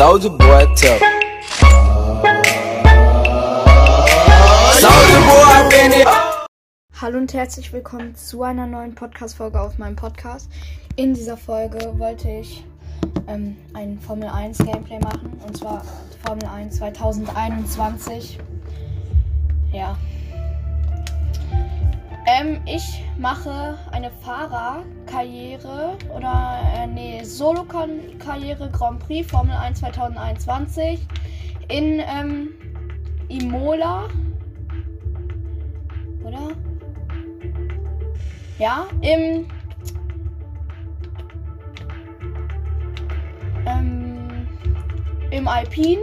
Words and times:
Soldier 0.00 0.30
boy 0.30 0.64
tough. 0.76 1.02
Soldier 4.80 5.20
boy 5.28 5.68
been 5.68 5.92
it. 5.92 6.08
Hallo 6.98 7.18
und 7.18 7.34
herzlich 7.34 7.70
willkommen 7.70 8.14
zu 8.14 8.42
einer 8.42 8.66
neuen 8.66 8.94
Podcast-Folge 8.94 9.60
auf 9.60 9.76
meinem 9.76 9.96
Podcast. 9.96 10.48
In 10.96 11.12
dieser 11.12 11.36
Folge 11.36 11.98
wollte 11.98 12.30
ich 12.30 12.64
ähm, 13.28 13.58
ein 13.74 13.98
Formel 13.98 14.30
1 14.30 14.56
Gameplay 14.56 15.00
machen 15.00 15.38
und 15.46 15.58
zwar 15.58 15.84
Formel 16.24 16.46
1 16.46 16.78
2021. 16.78 18.38
Ja. 19.70 19.98
Ähm, 22.26 22.60
ich 22.66 23.02
mache 23.18 23.78
eine 23.92 24.10
Fahrerkarriere 24.10 25.96
oder 26.14 26.60
äh, 26.76 26.86
nee, 26.86 27.24
Solo-Karriere 27.24 28.70
Grand 28.70 29.00
Prix 29.00 29.30
Formel 29.30 29.56
1 29.56 29.80
2021 29.80 31.00
in 31.68 32.00
ähm, 32.00 32.50
Imola. 33.28 34.08
Oder? 36.22 36.48
Ja, 38.58 38.86
im 39.00 39.46
ähm, 43.66 44.46
im 45.30 45.48
Alpin 45.48 46.00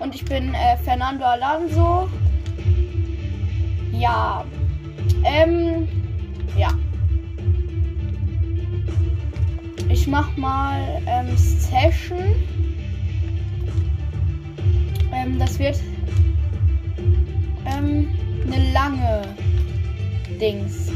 und 0.00 0.14
ich 0.14 0.24
bin 0.24 0.52
äh, 0.54 0.76
Fernando 0.78 1.24
Alonso. 1.24 2.08
Ja, 3.92 4.44
ähm, 5.24 5.88
ja. 6.56 6.68
Ich 9.88 10.06
mach 10.06 10.36
mal 10.36 11.02
ähm, 11.06 11.36
Session. 11.36 12.34
Ähm, 15.12 15.38
das 15.38 15.58
wird 15.58 15.80
ähm, 17.66 18.08
eine 18.46 18.72
lange 18.72 19.22
Dings. 20.40 20.92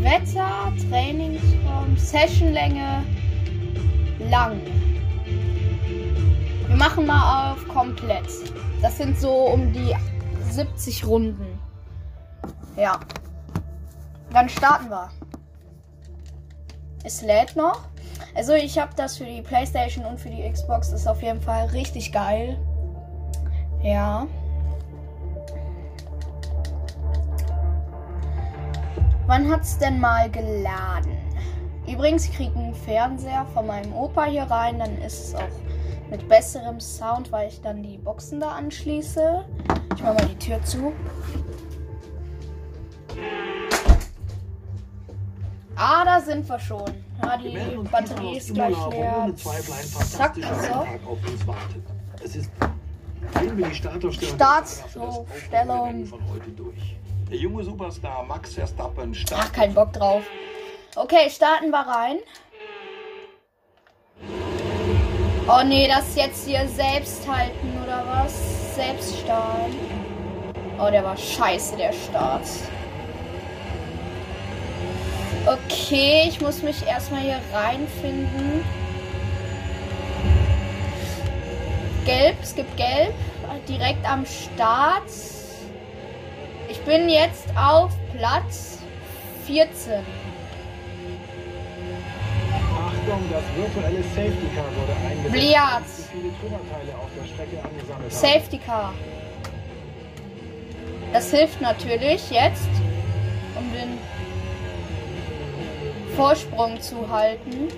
Wetter, 0.00 0.72
Trainingsform, 0.88 1.96
Sessionlänge, 1.96 3.02
lang. 4.30 4.60
Wir 6.76 6.84
machen 6.84 7.06
mal 7.06 7.52
auf 7.52 7.66
komplett. 7.68 8.28
Das 8.82 8.98
sind 8.98 9.18
so 9.18 9.32
um 9.32 9.72
die 9.72 9.96
70 10.50 11.06
Runden. 11.06 11.58
Ja. 12.76 13.00
Dann 14.30 14.46
starten 14.50 14.90
wir. 14.90 15.08
Es 17.02 17.22
lädt 17.22 17.56
noch. 17.56 17.88
Also 18.34 18.52
ich 18.52 18.78
habe 18.78 18.92
das 18.94 19.16
für 19.16 19.24
die 19.24 19.40
PlayStation 19.40 20.04
und 20.04 20.20
für 20.20 20.28
die 20.28 20.46
Xbox. 20.46 20.92
Ist 20.92 21.06
auf 21.06 21.22
jeden 21.22 21.40
Fall 21.40 21.64
richtig 21.68 22.12
geil. 22.12 22.58
Ja. 23.82 24.26
Wann 29.26 29.50
hat's 29.50 29.78
denn 29.78 29.98
mal 29.98 30.30
geladen? 30.30 31.16
Übrigens, 31.90 32.30
kriege 32.30 32.54
einen 32.58 32.74
Fernseher 32.74 33.46
von 33.54 33.66
meinem 33.66 33.94
Opa 33.94 34.24
hier 34.24 34.42
rein. 34.42 34.78
Dann 34.78 34.98
ist 34.98 35.28
es 35.28 35.34
auch 35.34 35.65
mit 36.10 36.28
besserem 36.28 36.80
Sound, 36.80 37.32
weil 37.32 37.48
ich 37.48 37.60
dann 37.60 37.82
die 37.82 37.98
Boxen 37.98 38.40
da 38.40 38.50
anschließe. 38.52 39.44
Ich 39.96 40.02
mache 40.02 40.14
mal 40.14 40.26
die 40.26 40.38
Tür 40.38 40.62
zu. 40.62 40.92
Ah, 45.76 46.04
da 46.04 46.20
sind 46.20 46.48
wir 46.48 46.58
schon. 46.58 46.84
Ja, 47.22 47.36
die 47.36 47.58
Batterie 47.90 48.36
ist 48.38 48.54
gleich 48.54 48.76
leer. 48.90 49.30
Zack, 49.36 50.34
so. 50.36 50.86
Es 52.24 52.36
ist 52.36 52.50
Startaufstellung. 54.22 56.10
Der 57.30 57.38
junge 57.38 57.64
Superstar 57.64 58.24
Max 58.24 58.54
Verstappen 58.54 59.12
Ach, 59.12 59.18
startet 59.18 59.52
kein 59.52 59.74
Bock 59.74 59.92
drauf. 59.92 60.22
Okay, 60.94 61.28
starten 61.28 61.70
wir 61.70 61.80
rein. 61.80 62.18
Oh 65.48 65.62
nee, 65.64 65.86
das 65.86 66.16
jetzt 66.16 66.44
hier 66.44 66.66
selbst 66.68 67.22
halten 67.28 67.78
oder 67.80 68.04
was? 68.04 68.74
Selbst 68.74 69.16
starten. 69.20 69.76
Oh, 70.76 70.90
der 70.90 71.04
war 71.04 71.16
scheiße, 71.16 71.76
der 71.76 71.92
Start. 71.92 72.42
Okay, 75.46 76.24
ich 76.28 76.40
muss 76.40 76.62
mich 76.62 76.84
erstmal 76.84 77.20
hier 77.20 77.40
reinfinden. 77.54 78.64
Gelb, 82.04 82.36
es 82.42 82.54
gibt 82.56 82.76
Gelb. 82.76 83.14
Direkt 83.68 84.04
am 84.04 84.26
Start. 84.26 85.08
Ich 86.68 86.80
bin 86.80 87.08
jetzt 87.08 87.46
auf 87.56 87.92
Platz 88.16 88.78
14. 89.46 90.04
Das 93.06 93.44
virtuelle 93.54 94.02
Safety 94.02 94.48
Car 94.56 94.64
wurde 94.74 94.92
eingesetzt. 95.08 95.32
Bliat. 95.32 95.86
Zu 95.86 96.02
viele 96.02 96.32
Trümmerteile 96.40 96.92
auf 96.98 97.08
der 97.16 97.24
Strecke 97.24 97.62
angesammelt 97.62 98.10
haben. 98.10 98.10
Safety 98.10 98.58
Car. 98.58 98.92
Das 101.12 101.30
hilft 101.30 101.60
natürlich 101.60 102.30
jetzt, 102.32 102.68
um 103.56 103.72
den 103.72 103.98
Vorsprung 106.16 106.80
zu 106.80 107.08
halten. 107.08 107.68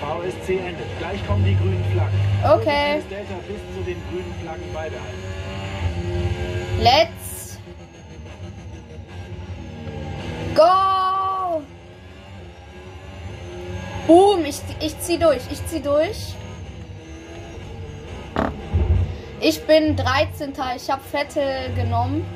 VSC 0.00 0.58
endet. 0.58 0.98
Gleich 0.98 1.24
kommen 1.28 1.44
die 1.44 1.54
grünen 1.54 1.84
Flaggen. 1.92 2.18
Okay. 2.42 3.00
Delta 3.08 3.34
bis 3.46 3.60
zu 3.76 3.82
den 3.86 4.02
grünen 4.10 4.34
Flaggen 4.42 4.72
beibehalten. 4.72 5.22
Let's 6.80 7.58
go! 10.56 10.99
Boom, 14.10 14.44
ich, 14.44 14.56
ich 14.80 14.98
zieh 14.98 15.18
durch, 15.18 15.40
ich 15.52 15.64
zieh 15.66 15.78
durch. 15.78 16.34
Ich 19.40 19.64
bin 19.68 19.94
13. 19.94 20.52
Ich 20.74 20.90
habe 20.90 21.00
Vettel 21.00 21.72
genommen. 21.76 22.26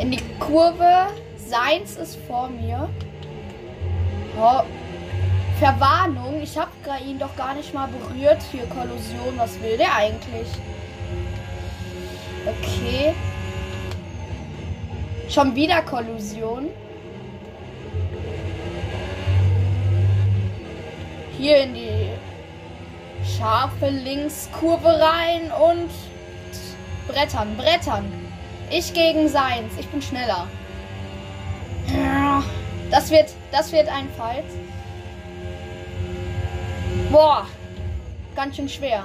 In 0.00 0.10
die 0.10 0.22
Kurve. 0.38 1.08
Seins 1.36 1.96
ist 1.96 2.16
vor 2.26 2.48
mir. 2.48 2.88
Oh. 4.40 4.62
Verwarnung. 5.58 6.40
Ich 6.42 6.56
habe 6.56 6.70
ihn 7.06 7.18
doch 7.18 7.36
gar 7.36 7.52
nicht 7.52 7.74
mal 7.74 7.88
berührt. 7.88 8.40
Hier 8.50 8.64
Kollusion. 8.68 9.36
Was 9.36 9.60
will 9.60 9.76
der 9.76 9.94
eigentlich? 9.94 10.48
Okay. 12.46 13.14
Schon 15.30 15.54
wieder 15.54 15.80
Kollusion. 15.82 16.70
Hier 21.38 21.58
in 21.58 21.74
die 21.74 22.08
scharfe 23.24 23.90
Linkskurve 23.90 24.88
rein 24.88 25.52
und 25.52 25.90
brettern, 27.06 27.56
brettern. 27.56 28.12
Ich 28.70 28.92
gegen 28.92 29.28
Seins. 29.28 29.72
Ich 29.78 29.86
bin 29.86 30.02
schneller. 30.02 30.48
Das 32.90 33.12
wird, 33.12 33.30
das 33.52 33.70
wird 33.70 33.88
ein 33.88 34.08
Fight. 34.16 34.44
Boah, 37.12 37.46
ganz 38.34 38.56
schön 38.56 38.68
schwer. 38.68 39.04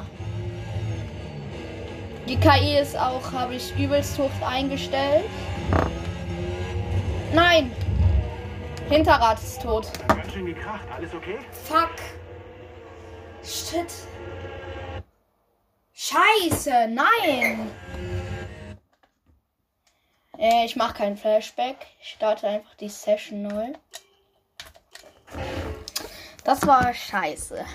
Die 2.27 2.37
KI 2.37 2.79
ist 2.81 2.97
auch, 2.97 3.31
habe 3.31 3.53
ich 3.53 3.71
übelst 3.77 4.17
hoch 4.17 4.31
eingestellt. 4.43 5.25
Nein! 7.35 7.69
Hinterrad 8.87 9.37
ist 9.39 9.61
tot. 9.61 9.91
Ganz 10.07 10.31
schön 10.31 10.45
gekracht. 10.45 10.87
Alles 10.95 11.13
okay? 11.13 11.37
Fuck. 11.65 11.91
Shit. 13.43 13.93
Scheiße, 15.91 16.87
nein. 16.87 17.69
Äh, 20.37 20.63
ich 20.63 20.77
mache 20.77 20.93
kein 20.93 21.17
Flashback. 21.17 21.75
Ich 22.01 22.11
starte 22.11 22.47
einfach 22.47 22.73
die 22.75 22.87
Session 22.87 23.41
neu. 23.41 23.73
Das 26.45 26.65
war 26.65 26.93
scheiße. 26.93 27.65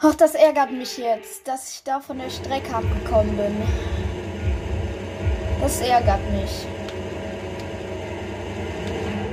Ach, 0.00 0.14
das 0.16 0.34
ärgert 0.34 0.72
mich 0.72 0.98
jetzt, 0.98 1.46
dass 1.46 1.72
ich 1.72 1.84
da 1.84 2.00
von 2.00 2.18
der 2.18 2.30
Strecke 2.30 2.74
abgekommen 2.74 3.36
bin. 3.36 3.62
Das 5.60 5.80
ärgert 5.80 6.28
mich. 6.32 6.79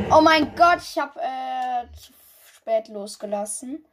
Oh 0.10 0.22
mein 0.22 0.56
Gott, 0.56 0.80
ich 0.82 0.98
habe 0.98 1.20
äh, 1.20 1.86
zu 1.94 2.14
spät 2.56 2.88
losgelassen. 2.88 3.86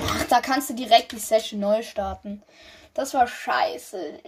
Ach, 0.00 0.24
da 0.28 0.40
kannst 0.40 0.70
du 0.70 0.74
direkt 0.74 1.10
die 1.10 1.18
Session 1.18 1.58
neu 1.58 1.82
starten. 1.82 2.44
Das 2.94 3.14
war 3.14 3.26
scheiße. 3.26 4.20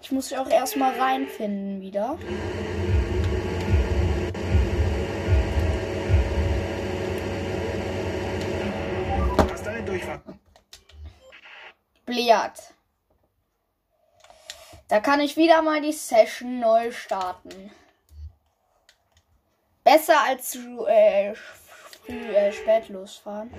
Ich 0.00 0.10
muss 0.12 0.30
mich 0.30 0.38
auch 0.38 0.48
erstmal 0.48 0.98
reinfinden 0.98 1.82
wieder. 1.82 2.18
Billard. 12.06 12.74
Da 14.88 15.00
kann 15.00 15.20
ich 15.20 15.36
wieder 15.36 15.62
mal 15.62 15.80
die 15.80 15.92
Session 15.92 16.60
neu 16.60 16.92
starten. 16.92 17.70
Besser 19.82 20.20
als 20.26 20.56
äh, 20.86 21.34
früh, 21.34 22.34
äh, 22.34 22.52
spät 22.52 22.88
losfahren. 22.90 23.50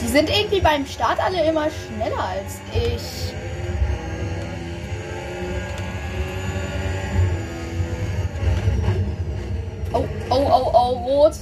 Die 0.00 0.08
sind 0.08 0.30
irgendwie 0.30 0.60
beim 0.60 0.86
Start 0.86 1.20
alle 1.20 1.44
immer 1.44 1.68
schneller 1.70 2.24
als 2.24 2.60
ich. 2.72 3.35
Oh, 10.28 10.44
oh, 10.50 10.70
oh, 10.74 10.98
rot. 11.04 11.34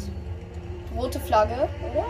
Rote 0.95 1.19
Flagge, 1.19 1.69
oder? 1.93 2.05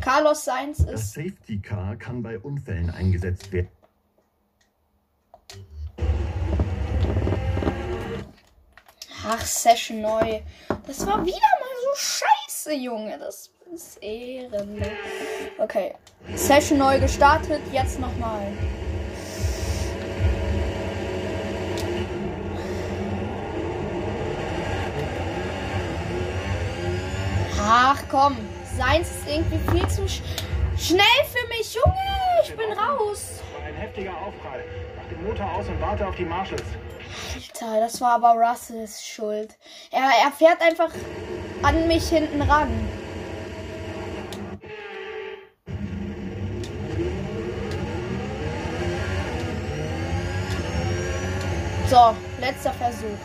Carlos 0.00 0.44
Sainz 0.44 0.78
Das 0.78 1.00
ist. 1.00 1.14
Safety 1.14 1.60
Car 1.60 1.96
kann 1.96 2.22
bei 2.22 2.38
Unfällen 2.38 2.90
eingesetzt 2.90 3.52
werden. 3.52 3.68
Ach, 9.26 9.40
Session 9.40 10.02
neu. 10.02 10.40
Das 10.86 11.06
war 11.06 11.24
wieder 11.24 11.36
mal 11.36 11.74
so 11.84 11.94
scheiße, 11.94 12.74
Junge. 12.74 13.18
Das 13.18 13.50
ist 13.72 14.02
ehrenlos. 14.02 14.88
Okay. 15.58 15.94
Session 16.34 16.78
neu 16.78 17.00
gestartet. 17.00 17.62
Jetzt 17.72 17.98
nochmal. 17.98 18.52
Ach 27.66 28.02
komm. 28.10 28.36
Seins 28.76 29.08
ist 29.10 29.28
irgendwie 29.28 29.58
viel 29.70 29.88
zu 29.88 30.08
sch 30.08 30.22
schnell 30.76 31.24
für 31.30 31.48
mich, 31.48 31.74
Junge. 31.74 31.94
Ich 32.42 32.56
bin 32.56 32.72
raus. 32.72 33.40
Ein 33.66 33.74
heftiger 33.74 34.12
Aufprall. 34.12 34.64
Mach 34.96 35.08
den 35.08 35.26
Motor 35.26 35.52
aus 35.52 35.68
und 35.68 35.80
warte 35.80 36.06
auf 36.06 36.16
die 36.16 36.24
Marshals. 36.24 36.62
Alter, 37.64 37.80
das 37.80 38.00
war 38.00 38.14
aber 38.14 38.34
Russells 38.34 39.04
Schuld. 39.04 39.56
Er, 39.90 40.10
er 40.24 40.32
fährt 40.32 40.60
einfach 40.60 40.90
an 41.62 41.86
mich 41.86 42.08
hinten 42.08 42.42
ran. 42.42 42.68
So, 51.88 52.16
letzter 52.40 52.72
Versuch. 52.72 53.18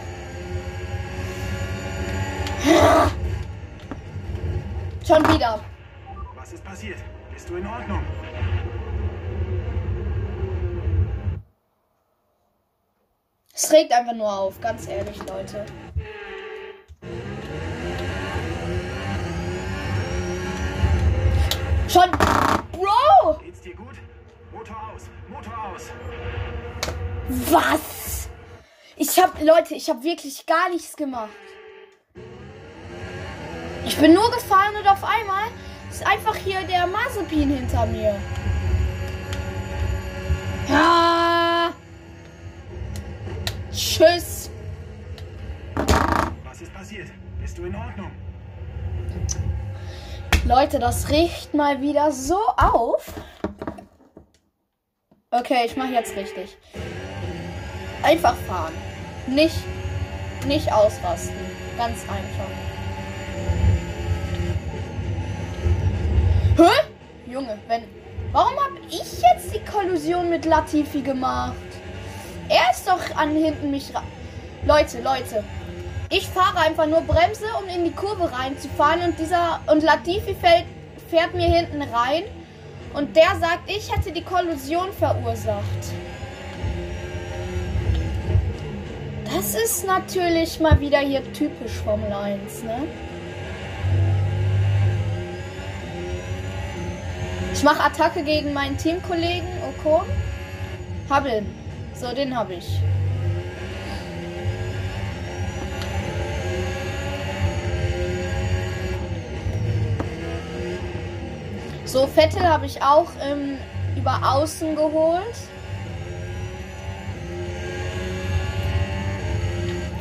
Schon 5.09 5.27
wieder. 5.33 5.59
Was 6.35 6.53
ist 6.53 6.63
passiert? 6.63 7.00
Bist 7.33 7.50
du 7.50 7.56
in 7.56 7.65
Ordnung? 7.65 8.06
Es 13.51 13.71
regt 13.71 13.91
einfach 13.91 14.13
nur 14.13 14.31
auf, 14.31 14.61
ganz 14.61 14.88
ehrlich, 14.88 15.17
Leute. 15.27 15.65
Schon. 21.88 22.11
Bro! 22.71 23.39
Geht's 23.44 23.61
dir 23.61 23.73
gut? 23.73 23.95
Motor 24.53 24.77
aus. 24.94 25.09
Motor 25.27 25.73
aus. 25.73 25.89
Was? 27.50 28.29
Ich 28.95 29.19
hab, 29.19 29.41
Leute, 29.41 29.73
ich 29.73 29.89
hab 29.89 30.03
wirklich 30.03 30.45
gar 30.45 30.69
nichts 30.69 30.95
gemacht. 30.95 31.31
Ich 33.86 33.98
bin 33.98 34.14
nur 34.14 34.30
gefahren 34.31 34.76
und 34.80 34.88
auf 34.88 35.04
einmal 35.04 35.46
ist 35.90 36.06
einfach 36.06 36.36
hier 36.36 36.62
der 36.64 36.88
Mazepin 36.88 37.50
hinter 37.50 37.86
mir. 37.86 38.16
Ja. 40.70 41.74
Tschüss. 43.72 44.50
Was 46.44 46.62
ist 46.62 46.74
passiert? 46.74 47.08
Bist 47.42 47.58
du 47.58 47.66
in 47.66 47.76
Ordnung? 47.76 48.12
Leute, 50.46 50.80
das 50.80 51.10
riecht 51.10 51.54
mal 51.54 51.81
wieder 51.81 52.12
so 52.12 52.40
auf. 52.58 53.14
Okay, 55.31 55.66
ich 55.66 55.76
mache 55.76 55.94
jetzt 55.94 56.16
richtig. 56.16 56.58
Einfach 58.02 58.36
fahren. 58.48 58.74
Nicht, 59.28 59.58
nicht 60.46 60.72
ausrasten. 60.72 61.36
Ganz 61.78 62.02
einfach. 62.04 62.69
Hä? 66.59 67.31
Junge, 67.31 67.57
wenn. 67.67 67.83
Warum 68.31 68.53
habe 68.59 68.79
ich 68.89 69.00
jetzt 69.00 69.53
die 69.53 69.63
Kollusion 69.71 70.29
mit 70.29 70.45
Latifi 70.45 71.01
gemacht? 71.01 71.56
Er 72.50 72.71
ist 72.71 72.88
doch 72.88 73.15
an 73.15 73.35
hinten 73.35 73.71
mich. 73.71 73.94
ra- 73.95 74.03
Leute, 74.65 75.01
Leute. 75.01 75.44
Ich 76.09 76.27
fahre 76.27 76.57
einfach 76.65 76.85
nur 76.88 77.01
Bremse, 77.01 77.45
um 77.61 77.69
in 77.69 77.85
die 77.85 77.91
Kurve 77.91 78.29
reinzufahren 78.31 79.01
und 79.03 79.19
dieser 79.19 79.61
und 79.67 79.83
Latifi 79.83 80.35
fällt, 80.35 80.65
fährt 81.09 81.33
mir 81.33 81.47
hinten 81.47 81.81
rein 81.81 82.23
und 82.94 83.15
der 83.15 83.35
sagt, 83.39 83.67
ich 83.69 83.95
hätte 83.95 84.11
die 84.11 84.23
Kollusion 84.23 84.91
verursacht. 84.91 85.63
Das 89.33 89.53
ist 89.56 89.85
natürlich 89.85 90.59
mal 90.59 90.80
wieder 90.81 90.99
hier 90.99 91.21
typisch 91.33 91.73
Formel 91.85 92.11
1, 92.11 92.63
ne? 92.63 92.80
Ich 97.59 97.66
mache 97.66 97.83
Attacke 97.83 98.23
gegen 98.23 98.54
meinen 98.54 98.78
Teamkollegen. 98.78 99.49
Hab 101.09 101.25
ihn. 101.25 101.45
So, 101.94 102.16
den 102.16 102.33
habe 102.33 102.54
ich. 102.54 102.80
So, 111.83 112.07
Vettel 112.07 112.47
habe 112.47 112.66
ich 112.66 112.81
auch 112.81 113.09
ähm, 113.21 113.57
über 113.97 114.21
außen 114.23 114.78
geholt. 114.78 115.35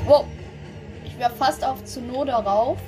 Wow. 0.06 0.26
Ich 1.04 1.18
wäre 1.18 1.30
fast 1.30 1.64
auf 1.64 1.84
Zunoda 1.84 2.36
rauf. 2.36 2.78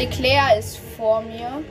Leclerc 0.00 0.58
ist 0.58 0.78
vor 0.96 1.20
mir. 1.20 1.62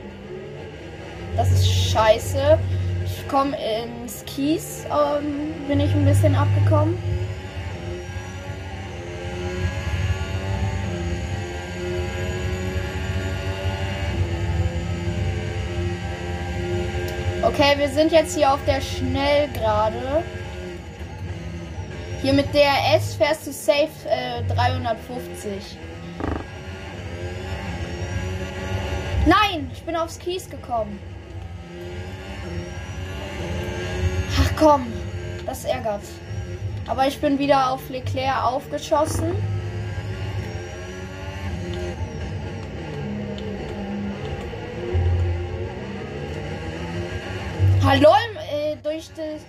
Das 1.36 1.50
ist 1.50 1.68
scheiße. 1.68 2.60
Ich 3.04 3.26
komme 3.26 3.56
ins 3.56 4.24
Kies, 4.24 4.84
ähm, 4.84 5.52
bin 5.66 5.80
ich 5.80 5.92
ein 5.92 6.04
bisschen 6.04 6.36
abgekommen. 6.36 6.96
Okay, 17.42 17.74
wir 17.78 17.88
sind 17.88 18.12
jetzt 18.12 18.36
hier 18.36 18.54
auf 18.54 18.64
der 18.64 18.80
Schnellgrade. 18.80 20.22
Hier 22.22 22.32
mit 22.32 22.54
der 22.54 22.94
S 22.94 23.16
fährst 23.16 23.48
du 23.48 23.52
safe 23.52 23.88
äh, 24.08 24.44
350. 24.54 25.78
Nein, 29.30 29.70
ich 29.72 29.84
bin 29.84 29.94
aufs 29.94 30.18
Kies 30.18 30.50
gekommen. 30.50 30.98
Ach 34.40 34.50
komm, 34.58 34.92
das 35.46 35.64
ärgert. 35.64 36.02
Aber 36.88 37.06
ich 37.06 37.20
bin 37.20 37.38
wieder 37.38 37.70
auf 37.70 37.88
Leclerc 37.90 38.42
aufgeschossen. 38.42 39.36
Hallo, 47.84 48.10
äh, 48.52 48.74
durch 48.82 49.10
das 49.14 49.42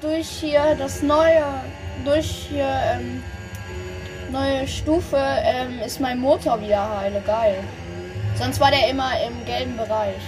durch 0.00 0.28
hier 0.28 0.76
das 0.78 1.02
neue, 1.02 1.44
durch 2.04 2.46
hier 2.48 2.80
ähm, 2.94 3.24
neue 4.30 4.68
Stufe 4.68 5.18
ähm, 5.18 5.80
ist 5.84 5.98
mein 5.98 6.20
Motor 6.20 6.60
wieder 6.60 6.96
heile. 6.96 7.20
Geil. 7.26 7.64
Sonst 8.40 8.58
war 8.58 8.70
der 8.70 8.88
immer 8.88 9.12
im 9.26 9.44
gelben 9.44 9.76
Bereich. 9.76 10.22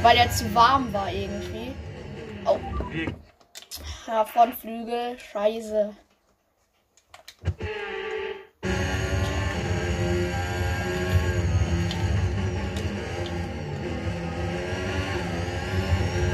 Weil 0.00 0.16
er 0.16 0.30
zu 0.30 0.54
warm 0.54 0.90
war 0.94 1.12
irgendwie. 1.12 1.72
Oh. 2.46 2.58
Ja, 4.06 4.24
Frontflügel. 4.24 5.18
Scheiße. 5.18 5.94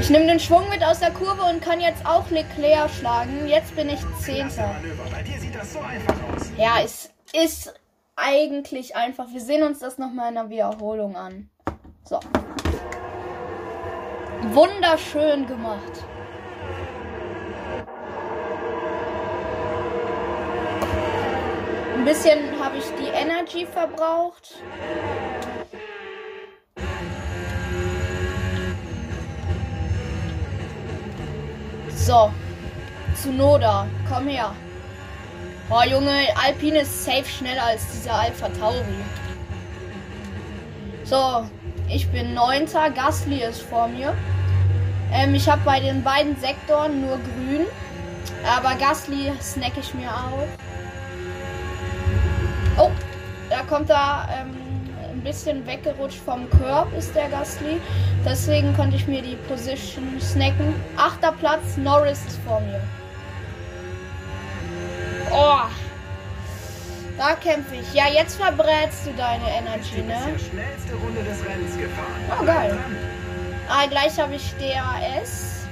Ich 0.00 0.10
nehme 0.10 0.26
den 0.26 0.38
Schwung 0.38 0.68
mit 0.68 0.84
aus 0.84 1.00
der 1.00 1.10
Kurve 1.10 1.42
und 1.42 1.60
kann 1.60 1.80
jetzt 1.80 2.06
auch 2.06 2.30
Leclerc 2.30 2.88
schlagen. 2.88 3.48
Jetzt 3.48 3.74
bin 3.74 3.88
ich 3.88 4.00
Zehnter. 4.20 4.76
Ja, 6.56 6.76
es 6.84 7.10
ist 7.32 7.74
eigentlich 8.16 8.96
einfach. 8.96 9.26
Wir 9.32 9.40
sehen 9.40 9.62
uns 9.62 9.78
das 9.78 9.98
nochmal 9.98 10.28
in 10.28 10.34
der 10.34 10.50
Wiederholung 10.50 11.16
an. 11.16 11.50
So. 12.04 12.20
Wunderschön 14.52 15.46
gemacht. 15.46 16.04
Ein 21.94 22.04
bisschen 22.04 22.60
habe 22.60 22.78
ich 22.78 22.84
die 22.98 23.06
Energy 23.06 23.64
verbraucht. 23.64 24.56
So. 31.88 32.32
Tsunoda, 33.14 33.86
komm 34.08 34.26
her. 34.26 34.52
Oh 35.74 35.82
Junge, 35.88 36.26
Alpine 36.36 36.80
ist 36.80 37.02
safe 37.02 37.24
schneller 37.24 37.64
als 37.64 37.90
dieser 37.92 38.12
Alpha 38.12 38.50
Tauri. 38.60 38.84
So, 41.04 41.48
ich 41.88 42.06
bin 42.10 42.34
neunter, 42.34 42.90
Gasly 42.90 43.42
ist 43.42 43.62
vor 43.62 43.88
mir. 43.88 44.12
Ähm, 45.14 45.34
ich 45.34 45.48
habe 45.48 45.62
bei 45.64 45.80
den 45.80 46.02
beiden 46.02 46.36
Sektoren 46.36 47.00
nur 47.00 47.16
grün. 47.16 47.64
Aber 48.44 48.74
Gasly 48.74 49.32
snack 49.40 49.72
ich 49.80 49.94
mir 49.94 50.10
auch. 50.10 50.46
Oh, 52.76 52.90
da 53.48 53.62
kommt 53.62 53.88
er 53.88 54.28
ähm, 54.30 54.54
ein 55.10 55.22
bisschen 55.22 55.66
weggerutscht 55.66 56.20
vom 56.20 56.50
Curb, 56.50 56.92
ist 56.98 57.14
der 57.16 57.30
Gasly. 57.30 57.80
Deswegen 58.26 58.76
konnte 58.76 58.96
ich 58.96 59.08
mir 59.08 59.22
die 59.22 59.36
Position 59.48 60.20
snacken. 60.20 60.74
Achter 60.98 61.32
Platz, 61.32 61.78
Norris 61.78 62.20
ist 62.26 62.40
vor 62.44 62.60
mir. 62.60 62.82
Oh, 65.32 65.62
da 67.16 67.34
kämpfe 67.36 67.76
ich. 67.76 67.94
Ja, 67.94 68.08
jetzt 68.08 68.36
verbrätst 68.36 69.06
du 69.06 69.12
deine 69.12 69.48
Energy, 69.48 70.02
ne? 70.02 70.12
ja 70.12 70.38
schnellste 70.38 70.94
Runde 70.94 71.22
des 71.22 71.44
Rennens 71.44 71.76
gefahren. 71.76 72.40
Oh, 72.40 72.44
geil. 72.44 72.78
Ah, 73.68 73.86
gleich 73.86 74.18
habe 74.18 74.34
ich 74.34 74.52
DAS. 74.58 75.66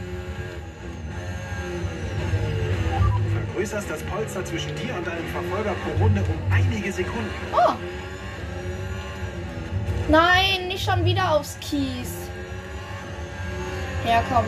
Du 3.17 3.47
vergrößerst 3.47 3.91
das 3.91 4.03
Polster 4.05 4.45
zwischen 4.45 4.75
dir 4.77 4.95
und 4.95 5.07
deinem 5.07 5.27
Verfolger 5.29 5.75
pro 5.85 6.05
Runde 6.05 6.23
um 6.23 6.53
einige 6.53 6.93
Sekunden. 6.93 7.31
Oh. 7.53 7.75
Nein, 10.09 10.69
nicht 10.69 10.85
schon 10.85 11.05
wieder 11.05 11.33
aufs 11.33 11.59
Kies. 11.61 12.11
Ja, 14.07 14.23
komm. 14.29 14.45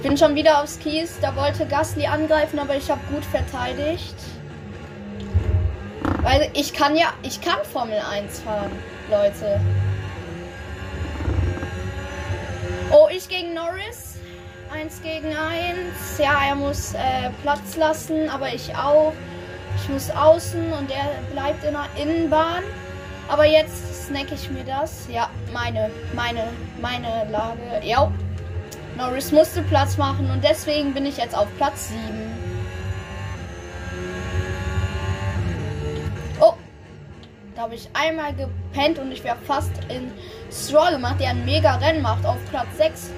Ich 0.00 0.08
bin 0.08 0.16
schon 0.16 0.34
wieder 0.34 0.62
aufs 0.62 0.78
Kies. 0.78 1.18
Da 1.20 1.36
wollte 1.36 1.66
Gasly 1.66 2.06
angreifen, 2.06 2.58
aber 2.58 2.74
ich 2.74 2.90
habe 2.90 3.02
gut 3.12 3.22
verteidigt. 3.22 4.14
Weil 6.22 6.50
ich 6.54 6.72
kann 6.72 6.96
ja, 6.96 7.12
ich 7.22 7.38
kann 7.42 7.58
Formel 7.70 7.98
1 8.10 8.40
fahren, 8.40 8.72
Leute. 9.10 9.60
Oh, 12.90 13.08
ich 13.14 13.28
gegen 13.28 13.52
Norris. 13.52 14.16
Eins 14.72 15.02
gegen 15.02 15.36
eins. 15.36 16.16
Ja, 16.18 16.46
er 16.48 16.54
muss 16.54 16.94
äh, 16.94 17.28
Platz 17.42 17.76
lassen, 17.76 18.30
aber 18.30 18.54
ich 18.54 18.74
auch. 18.74 19.12
Ich 19.76 19.88
muss 19.90 20.10
außen 20.10 20.72
und 20.72 20.90
er 20.90 21.10
bleibt 21.30 21.62
in 21.62 21.74
der 21.74 22.02
Innenbahn. 22.02 22.62
Aber 23.28 23.44
jetzt 23.44 24.06
snack 24.06 24.32
ich 24.32 24.48
mir 24.50 24.64
das. 24.64 25.08
Ja, 25.10 25.28
meine, 25.52 25.90
meine, 26.14 26.44
meine 26.80 27.30
Lage. 27.30 27.84
Ja. 27.84 28.10
Norris 29.00 29.32
musste 29.32 29.62
Platz 29.62 29.96
machen 29.96 30.30
und 30.30 30.44
deswegen 30.44 30.92
bin 30.92 31.06
ich 31.06 31.16
jetzt 31.16 31.34
auf 31.34 31.48
Platz 31.56 31.88
7. 31.88 31.98
Oh, 36.38 36.52
da 37.54 37.62
habe 37.62 37.76
ich 37.76 37.88
einmal 37.94 38.34
gepennt 38.34 38.98
und 38.98 39.10
ich 39.10 39.24
wäre 39.24 39.38
fast 39.46 39.72
in 39.88 40.12
Stroll 40.52 40.92
gemacht, 40.92 41.18
der 41.18 41.30
ein 41.30 41.46
mega 41.46 41.76
Rennen 41.76 42.02
macht 42.02 42.26
auf 42.26 42.36
Platz 42.50 42.76
6. 42.76 43.10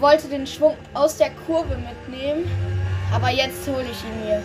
wollte 0.00 0.28
den 0.28 0.46
Schwung 0.46 0.76
aus 0.94 1.16
der 1.16 1.30
Kurve 1.46 1.76
mitnehmen, 1.76 2.50
aber 3.12 3.30
jetzt 3.30 3.66
hole 3.66 3.84
ich 3.90 4.04
ihn 4.04 4.24
mir. 4.24 4.42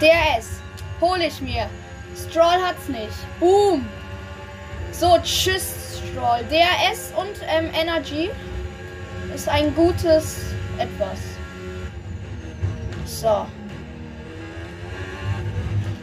DRS, 0.00 0.60
hole 1.00 1.26
ich 1.26 1.40
mir. 1.40 1.68
Stroll 2.16 2.60
hat's 2.64 2.88
nicht. 2.88 3.38
Boom. 3.38 3.86
So, 4.92 5.16
tschüss, 5.22 6.00
Stroll. 6.12 6.44
DRS 6.50 7.12
und 7.16 7.46
ähm, 7.48 7.70
Energy 7.74 8.30
ist 9.34 9.48
ein 9.48 9.74
gutes 9.74 10.54
etwas. 10.78 11.18
So. 13.04 13.46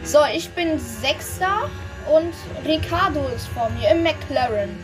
So, 0.04 0.18
ich 0.32 0.48
bin 0.50 0.78
Sechster 0.78 1.68
und 2.10 2.32
Ricardo 2.64 3.28
ist 3.28 3.48
vor 3.48 3.68
mir 3.70 3.90
im 3.90 4.02
McLaren. 4.02 4.78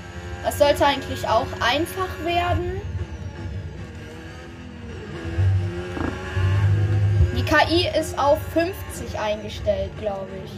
Das 0.45 0.59
sollte 0.59 0.85
eigentlich 0.85 1.27
auch 1.27 1.47
einfach 1.61 2.09
werden. 2.25 2.83
KI 7.55 7.89
ist 7.97 8.19
auf 8.19 8.41
50 8.53 9.17
eingestellt, 9.17 9.93
glaube 10.01 10.27
ich. 10.45 10.51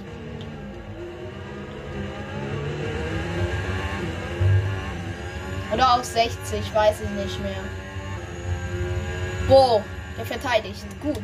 Oder 5.74 5.94
auf 5.94 6.04
60, 6.04 6.74
weiß 6.74 7.02
ich 7.02 7.10
nicht 7.22 7.42
mehr. 7.42 7.52
Boah, 9.46 9.82
der 10.16 10.24
verteidigt. 10.24 10.86
Gut. 11.02 11.20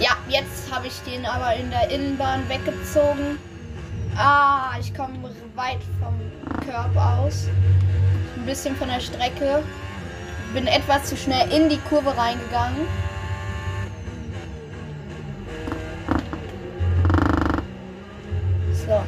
Ja, 0.00 0.16
jetzt 0.28 0.74
habe 0.74 0.88
ich 0.88 1.00
den 1.02 1.26
aber 1.26 1.54
in 1.54 1.70
der 1.70 1.90
Innenbahn 1.90 2.48
weggezogen. 2.48 3.38
Ah, 4.16 4.72
ich 4.80 4.92
komme 4.92 5.12
weit 5.54 5.78
vom 6.02 6.18
Körper 6.68 7.20
aus. 7.20 7.46
Ein 8.34 8.46
bisschen 8.46 8.74
von 8.74 8.88
der 8.88 9.00
Strecke. 9.00 9.62
Bin 10.54 10.66
etwas 10.66 11.04
zu 11.04 11.16
schnell 11.16 11.50
in 11.52 11.68
die 11.68 11.78
Kurve 11.78 12.16
reingegangen. 12.16 12.86
So. 18.86 19.02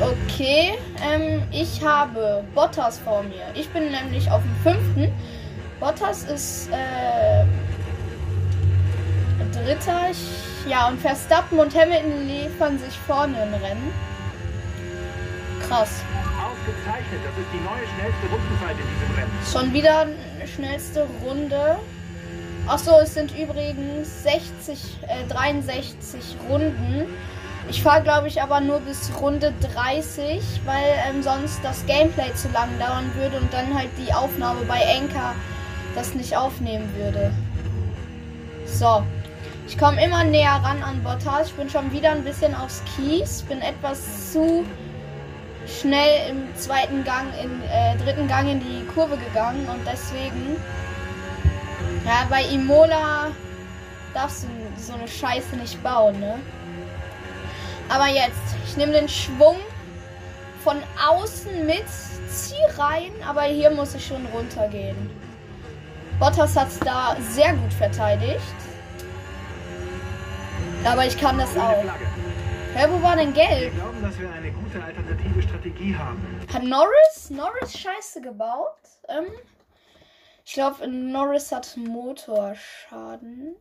Okay, 0.00 0.78
ähm, 1.02 1.42
ich 1.52 1.84
habe 1.84 2.42
Bottas 2.54 2.98
vor 2.98 3.22
mir. 3.22 3.44
Ich 3.54 3.68
bin 3.68 3.90
nämlich 3.90 4.30
auf 4.30 4.40
dem 4.42 4.72
fünften. 4.72 5.12
Bottas 5.78 6.24
ist 6.24 6.70
äh, 6.70 7.44
Dritter. 9.52 10.10
Ich, 10.10 10.49
ja, 10.68 10.88
und 10.88 11.00
Verstappen 11.00 11.58
und 11.58 11.74
Hamilton 11.74 12.26
liefern 12.26 12.78
sich 12.78 12.96
vorne 13.06 13.42
im 13.42 13.54
Rennen. 13.54 13.92
Krass. 15.66 16.02
Ausgezeichnet, 16.38 17.20
das 17.24 17.38
ist 17.38 17.48
die 17.52 17.60
neue 17.60 17.86
schnellste 17.94 18.26
Rundenzeit 18.30 18.76
in 18.76 18.86
diesem 18.88 19.14
Rennen. 19.16 19.38
Schon 19.52 19.72
wieder 19.72 20.00
eine 20.00 20.48
schnellste 20.48 21.06
Runde. 21.24 21.78
Achso, 22.66 22.98
es 23.00 23.14
sind 23.14 23.36
übrigens 23.36 24.22
60, 24.22 24.98
äh, 25.08 25.26
63 25.28 26.36
Runden. 26.48 27.06
Ich 27.68 27.82
fahre, 27.82 28.02
glaube 28.02 28.28
ich, 28.28 28.42
aber 28.42 28.60
nur 28.60 28.80
bis 28.80 29.10
Runde 29.20 29.52
30, 29.74 30.42
weil 30.64 30.84
ähm, 31.08 31.22
sonst 31.22 31.60
das 31.62 31.86
Gameplay 31.86 32.32
zu 32.34 32.48
lang 32.48 32.68
dauern 32.78 33.10
würde 33.14 33.38
und 33.38 33.52
dann 33.52 33.74
halt 33.74 33.90
die 33.98 34.12
Aufnahme 34.12 34.60
bei 34.66 34.80
Anchor 34.96 35.34
das 35.94 36.14
nicht 36.14 36.36
aufnehmen 36.36 36.88
würde. 36.96 37.32
So. 38.66 39.02
Ich 39.70 39.78
komme 39.78 40.04
immer 40.04 40.24
näher 40.24 40.60
ran 40.64 40.82
an 40.82 41.00
Bottas. 41.04 41.46
Ich 41.46 41.54
bin 41.54 41.70
schon 41.70 41.92
wieder 41.92 42.10
ein 42.10 42.24
bisschen 42.24 42.56
aufs 42.56 42.82
Kies. 42.84 43.42
Bin 43.42 43.62
etwas 43.62 44.32
zu 44.32 44.64
schnell 45.64 46.28
im 46.28 46.56
zweiten 46.56 47.04
Gang, 47.04 47.28
in 47.40 47.62
äh, 47.70 47.96
dritten 47.98 48.26
Gang 48.26 48.48
in 48.48 48.58
die 48.58 48.84
Kurve 48.92 49.16
gegangen 49.16 49.68
und 49.68 49.86
deswegen. 49.86 50.56
Ja, 52.04 52.26
bei 52.28 52.42
Imola 52.52 53.28
darfst 54.12 54.42
du 54.42 54.48
so 54.76 54.94
eine 54.94 55.06
Scheiße 55.06 55.54
nicht 55.54 55.80
bauen, 55.84 56.18
ne? 56.18 56.34
Aber 57.88 58.08
jetzt, 58.08 58.56
ich 58.66 58.76
nehme 58.76 58.90
den 58.90 59.08
Schwung 59.08 59.58
von 60.64 60.78
außen 61.08 61.64
mit, 61.64 61.86
zieh 62.28 62.56
rein, 62.76 63.12
aber 63.24 63.42
hier 63.42 63.70
muss 63.70 63.94
ich 63.94 64.04
schon 64.04 64.26
runtergehen. 64.34 65.10
Bottas 66.18 66.56
hat 66.56 66.68
es 66.68 66.80
da 66.80 67.16
sehr 67.30 67.52
gut 67.52 67.72
verteidigt. 67.72 68.59
Aber 70.84 71.06
ich 71.06 71.16
kann 71.18 71.38
das 71.38 71.56
auch. 71.56 71.84
Hä, 72.74 72.86
wo 72.88 73.02
war 73.02 73.16
denn 73.16 73.34
Wir 73.34 73.44
gelb? 73.46 73.74
glauben, 73.74 74.02
dass 74.02 74.18
wir 74.18 74.30
eine 74.32 74.50
gute 74.52 74.82
alternative 74.82 75.42
Strategie 75.42 75.94
haben. 75.96 76.22
Hat 76.52 76.62
Norris? 76.62 77.30
Norris 77.30 77.78
Scheiße 77.78 78.20
gebaut? 78.20 78.76
Ähm, 79.08 79.26
ich 80.44 80.52
glaube, 80.54 80.86
Norris 80.88 81.52
hat 81.52 81.76
Motorschaden. 81.76 83.56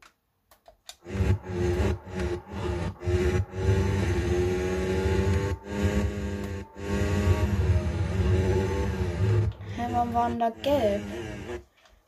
Hä, 9.75 9.87
warum 9.91 10.13
war 10.13 10.29
denn 10.29 10.39
da 10.39 10.49
gelb? 10.49 11.03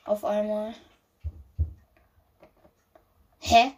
Auf 0.05 0.25
einmal. 0.25 0.73
Hä? 3.39 3.71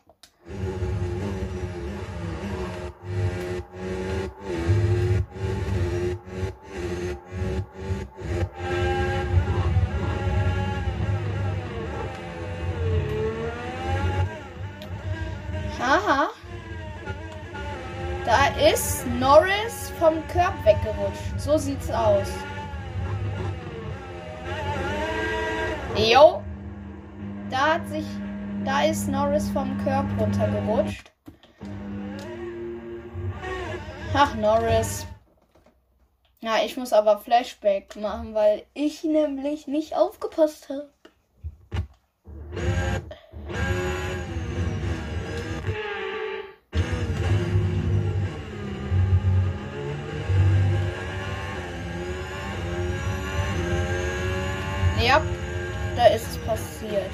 Aha. 15.79 16.29
Da 18.25 18.47
ist 18.69 19.05
Norris 19.19 19.91
vom 19.99 20.25
Körb 20.29 20.53
weggerutscht. 20.65 21.39
So 21.39 21.57
sieht's 21.57 21.91
aus. 21.91 22.27
Jo. 25.95 26.41
Da 27.49 27.75
hat 27.75 27.87
sich. 27.89 28.05
Da 28.63 28.83
ist 28.83 29.09
Norris 29.09 29.49
vom 29.49 29.77
Körb 29.83 30.05
runtergerutscht. 30.17 31.12
Ach, 34.15 34.35
Norris. 34.35 35.07
Ja, 36.39 36.57
ich 36.63 36.77
muss 36.77 36.93
aber 36.93 37.17
Flashback 37.17 37.95
machen, 37.95 38.35
weil 38.35 38.63
ich 38.75 39.03
nämlich 39.03 39.65
nicht 39.65 39.95
aufgepasst 39.95 40.69
habe. 40.69 40.89
Ja, 55.03 55.21
da 55.95 56.05
ist 56.07 56.27
es 56.27 56.37
passiert. 56.45 57.09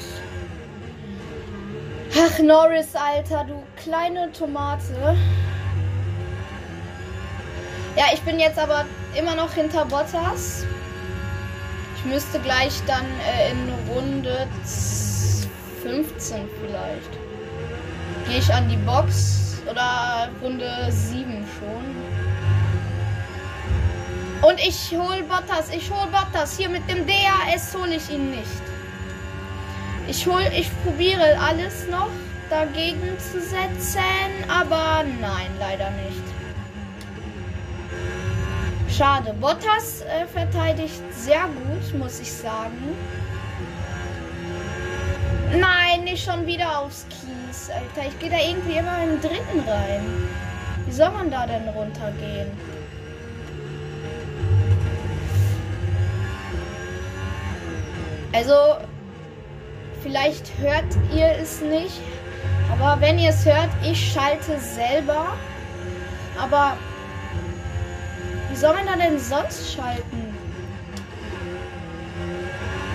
Ach, 2.14 2.40
Norris, 2.40 2.94
Alter, 2.94 3.46
du 3.46 3.64
kleine 3.82 4.30
Tomate. 4.34 5.16
Ja, 7.96 8.06
ich 8.14 8.22
bin 8.22 8.40
jetzt 8.40 8.60
aber 8.60 8.86
immer 9.18 9.36
noch 9.36 9.54
hinter 9.54 9.86
Bottas. 9.86 10.66
Ich 11.98 12.06
müsste 12.06 12.40
gleich 12.40 12.82
dann 12.86 13.06
äh, 13.06 13.52
in 13.52 13.94
Runde 13.94 14.48
15 15.82 16.48
vielleicht. 16.62 17.10
Gehe 18.28 18.38
ich 18.38 18.54
an 18.54 18.70
die 18.70 18.78
Box 18.78 19.62
oder 19.70 20.30
Runde 20.42 20.88
7 20.90 21.46
schon. 21.60 22.20
Und 24.42 24.60
ich 24.60 24.92
hol 24.92 25.22
Bottas, 25.24 25.70
ich 25.72 25.92
hol 25.92 26.08
Bottas. 26.08 26.58
Hier 26.58 26.70
mit 26.70 26.90
dem 26.90 27.06
DAS 27.06 27.76
hole 27.76 27.96
ich 27.96 28.10
ihn 28.10 28.30
nicht. 28.32 28.62
Ich 30.08 30.26
hol, 30.26 30.42
ich 30.56 30.72
probiere 30.84 31.38
alles 31.40 31.88
noch 31.88 32.10
dagegen 32.50 33.18
zu 33.20 33.42
setzen, 33.42 34.00
aber 34.48 35.04
nein, 35.20 35.52
leider 35.60 35.90
nicht. 35.92 36.39
Schade. 38.90 39.34
Bottas 39.34 40.02
äh, 40.02 40.26
verteidigt 40.26 41.02
sehr 41.12 41.44
gut, 41.44 42.00
muss 42.00 42.20
ich 42.20 42.32
sagen. 42.32 42.96
Nein, 45.52 46.04
nicht 46.04 46.24
schon 46.24 46.46
wieder 46.46 46.80
aufs 46.80 47.06
Kies, 47.10 47.70
Alter. 47.70 48.08
Ich 48.10 48.20
gehe 48.20 48.30
da 48.30 48.38
irgendwie 48.38 48.78
immer 48.78 49.04
im 49.04 49.22
dritten 49.22 49.60
rein. 49.68 50.28
Wie 50.86 50.92
soll 50.92 51.12
man 51.12 51.30
da 51.30 51.46
denn 51.46 51.68
runtergehen? 51.70 52.52
Also, 58.34 58.54
vielleicht 60.02 60.52
hört 60.60 60.86
ihr 61.16 61.32
es 61.42 61.62
nicht, 61.62 62.02
aber 62.72 63.02
wenn 63.02 63.18
ihr 63.18 63.30
es 63.30 63.46
hört, 63.46 63.70
ich 63.84 64.14
schalte 64.14 64.60
selber. 64.60 65.28
Aber 66.40 66.78
soll 68.60 68.74
man 68.74 68.86
da 68.86 68.96
denn 68.96 69.18
sonst 69.18 69.74
schalten? 69.74 70.36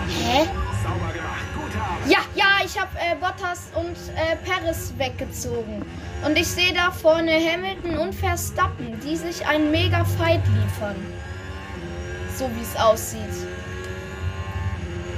Hä? 0.08 0.46
Sauber 0.82 1.12
gemacht. 1.12 1.44
Ja, 2.06 2.18
ja, 2.34 2.64
ich 2.64 2.78
habe 2.78 2.90
äh, 2.98 3.14
Bottas 3.18 3.70
und 3.74 3.96
äh, 4.14 4.36
Paris 4.46 4.92
weggezogen. 4.98 5.82
Und 6.24 6.38
ich 6.38 6.46
sehe 6.46 6.74
da 6.74 6.90
vorne 6.90 7.32
Hamilton 7.32 7.96
und 7.98 8.14
Verstappen, 8.14 9.00
die 9.00 9.16
sich 9.16 9.46
einen 9.46 9.70
mega 9.70 10.04
Fight 10.04 10.42
liefern. 10.48 10.96
So 12.36 12.50
wie 12.54 12.62
es 12.62 12.76
aussieht. 12.76 13.22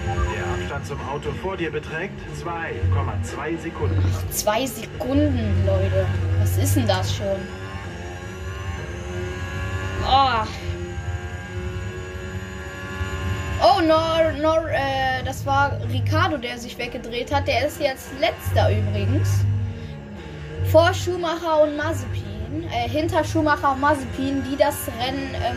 Der 0.06 0.46
Abstand 0.46 0.86
zum 0.86 1.08
Auto 1.08 1.32
vor 1.42 1.56
dir 1.56 1.72
beträgt 1.72 2.14
2,2 2.44 3.58
Sekunden. 3.58 4.04
Zwei 4.30 4.66
Sekunden, 4.66 5.66
Leute. 5.66 6.06
Was 6.40 6.56
ist 6.56 6.76
denn 6.76 6.86
das 6.86 7.16
schon? 7.16 7.65
Oh. 10.04 10.46
Oh, 13.62 13.80
Nor, 13.80 14.32
Nor, 14.40 14.68
äh, 14.68 15.22
das 15.24 15.44
war 15.46 15.78
Ricardo, 15.90 16.36
der 16.36 16.58
sich 16.58 16.76
weggedreht 16.78 17.34
hat. 17.34 17.46
Der 17.48 17.66
ist 17.66 17.80
jetzt 17.80 18.08
letzter 18.20 18.70
übrigens. 18.70 19.44
Vor 20.70 20.92
Schumacher 20.92 21.62
und 21.62 21.76
Mazepin. 21.76 22.24
Äh, 22.70 22.88
hinter 22.88 23.24
Schumacher 23.24 23.72
und 23.72 23.80
Mazepin, 23.80 24.42
die 24.50 24.56
das 24.56 24.76
Rennen, 25.00 25.34
ähm, 25.34 25.56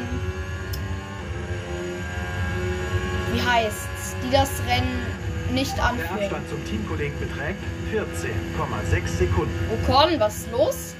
wie 3.34 3.42
heißt's? 3.42 4.16
Die 4.26 4.32
das 4.32 4.50
Rennen 4.68 5.06
nicht 5.54 5.76
Der 5.78 5.86
anführen. 5.86 6.10
Abstand 6.24 6.50
zum 6.50 6.66
Teamkollegen 6.66 7.20
beträgt 7.20 7.64
14,6 7.92 9.08
Sekunden. 9.08 9.70
Ocon, 9.84 10.20
was 10.20 10.38
ist 10.38 10.52
los? 10.52 10.96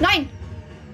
Nein! 0.00 0.28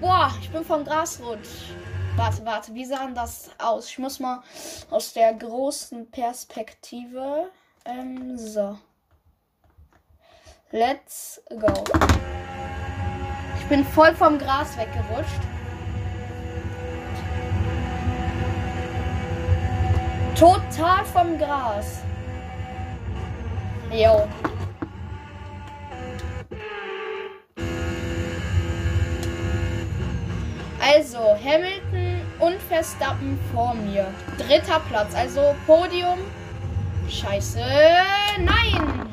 Boah, 0.03 0.29
ich 0.41 0.49
bin 0.49 0.65
vom 0.65 0.83
Gras 0.83 1.17
rutscht. 1.23 1.73
Warte, 2.17 2.45
warte, 2.45 2.73
wie 2.73 2.83
sah 2.83 3.07
das 3.15 3.49
aus? 3.57 3.87
Ich 3.89 3.97
muss 3.99 4.19
mal 4.19 4.43
aus 4.91 5.13
der 5.13 5.33
großen 5.33 6.11
Perspektive. 6.11 7.49
Ähm, 7.85 8.37
so. 8.37 8.77
Let's 10.71 11.41
go. 11.57 11.73
Ich 13.61 13.65
bin 13.69 13.85
voll 13.85 14.13
vom 14.13 14.37
Gras 14.37 14.77
weggerutscht. 14.77 15.39
Total 20.37 21.05
vom 21.05 21.37
Gras. 21.37 22.01
Jo. 23.89 24.27
Also, 30.85 31.37
Hamilton 31.41 32.19
und 32.39 32.61
Verstappen 32.61 33.39
vor 33.53 33.73
mir. 33.73 34.05
Dritter 34.37 34.81
Platz, 34.89 35.15
also 35.15 35.55
Podium. 35.65 36.19
Scheiße. 37.09 37.63
Nein! 38.39 39.09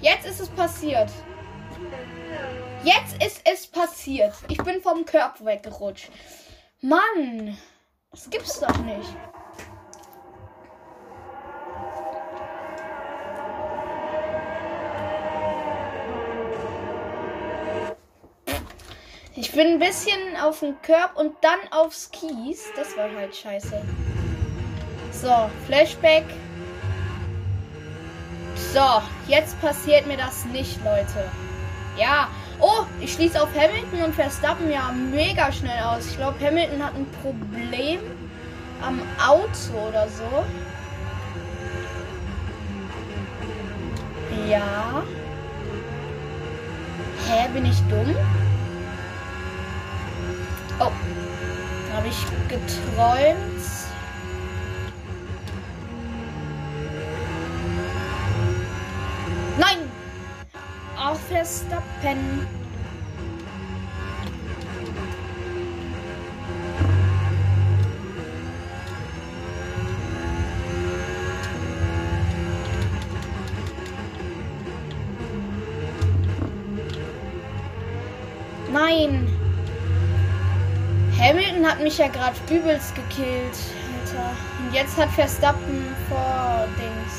Jetzt 0.00 0.24
ist 0.24 0.40
es 0.40 0.48
passiert. 0.50 1.10
Jetzt 2.84 3.20
ist 3.20 3.40
es 3.44 3.66
passiert. 3.66 4.34
Ich 4.48 4.58
bin 4.58 4.80
vom 4.80 5.04
Körper 5.04 5.44
weggerutscht. 5.44 6.10
Mann, 6.80 7.58
das 8.12 8.30
gibt's 8.30 8.60
doch 8.60 8.78
nicht. 8.78 9.16
Ich 19.42 19.50
bin 19.50 19.66
ein 19.66 19.78
bisschen 19.80 20.36
auf 20.40 20.60
den 20.60 20.80
Körb 20.82 21.16
und 21.16 21.34
dann 21.40 21.58
aufs 21.72 22.12
Kies. 22.12 22.62
Das 22.76 22.96
war 22.96 23.12
halt 23.12 23.34
scheiße. 23.34 23.82
So, 25.10 25.50
Flashback. 25.66 26.22
So, 28.54 29.02
jetzt 29.26 29.60
passiert 29.60 30.06
mir 30.06 30.16
das 30.16 30.44
nicht, 30.44 30.78
Leute. 30.84 31.28
Ja. 31.98 32.28
Oh, 32.60 32.86
ich 33.00 33.14
schließe 33.14 33.42
auf 33.42 33.48
Hamilton 33.56 34.04
und 34.04 34.14
Verstappen 34.14 34.70
ja 34.70 34.92
mega 34.92 35.50
schnell 35.50 35.82
aus. 35.82 36.06
Ich 36.06 36.16
glaube, 36.16 36.38
Hamilton 36.38 36.84
hat 36.84 36.94
ein 36.94 37.06
Problem 37.20 37.98
am 38.80 39.00
Auto 39.26 39.88
oder 39.88 40.06
so. 40.08 40.44
Ja. 44.48 45.02
Hä, 47.26 47.48
bin 47.52 47.66
ich 47.66 47.80
dumm? 47.88 48.14
Oh. 50.78 50.90
Habe 51.94 52.08
ich 52.08 52.24
geträumt? 52.48 53.62
Nein! 59.58 59.78
Auch 60.96 61.16
Verstappen. 61.16 62.61
Mich 81.82 81.98
ja 81.98 82.08
gerade 82.08 82.36
übelst 82.50 82.94
gekillt, 82.94 83.56
Alter. 84.12 84.30
Und 84.58 84.74
jetzt 84.74 84.96
hat 84.96 85.10
Verstappen 85.10 85.86
vor 86.08 86.66
Dings. 86.78 87.14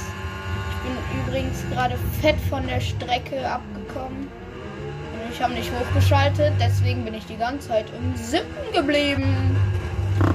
Ich 0.69 0.89
bin 0.89 1.21
übrigens 1.21 1.63
gerade 1.71 1.97
fett 2.21 2.39
von 2.49 2.65
der 2.67 2.79
Strecke 2.79 3.49
abgekommen. 3.49 4.27
Und 5.13 5.31
ich 5.31 5.41
habe 5.41 5.53
nicht 5.53 5.71
hochgeschaltet, 5.71 6.53
deswegen 6.59 7.03
bin 7.03 7.13
ich 7.13 7.25
die 7.25 7.37
ganze 7.37 7.69
Zeit 7.69 7.85
im 7.97 8.15
Siebten 8.15 8.73
geblieben. 8.73 9.55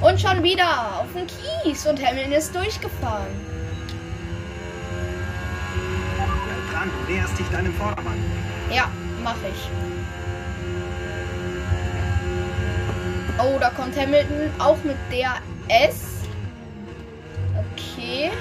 Und 0.01 0.19
schon 0.19 0.43
wieder 0.43 0.99
auf 0.99 1.07
den 1.15 1.27
Kies 1.27 1.85
und 1.85 2.03
Hamilton 2.03 2.33
ist 2.33 2.53
durchgefahren. 2.53 3.27
Bleib 6.15 6.71
dran, 6.71 6.89
du 6.89 7.13
näherst 7.13 7.37
dich 7.39 7.47
deinem 7.49 7.73
Vordermann. 7.75 8.17
Ja, 8.71 8.89
mache 9.23 9.47
ich. 9.53 9.98
Oh, 13.41 13.57
da 13.59 13.69
kommt 13.69 13.97
Hamilton 13.97 14.51
auch 14.59 14.77
mit 14.83 14.97
der 15.11 15.35
S. 15.69 16.23
Okay. 17.73 18.31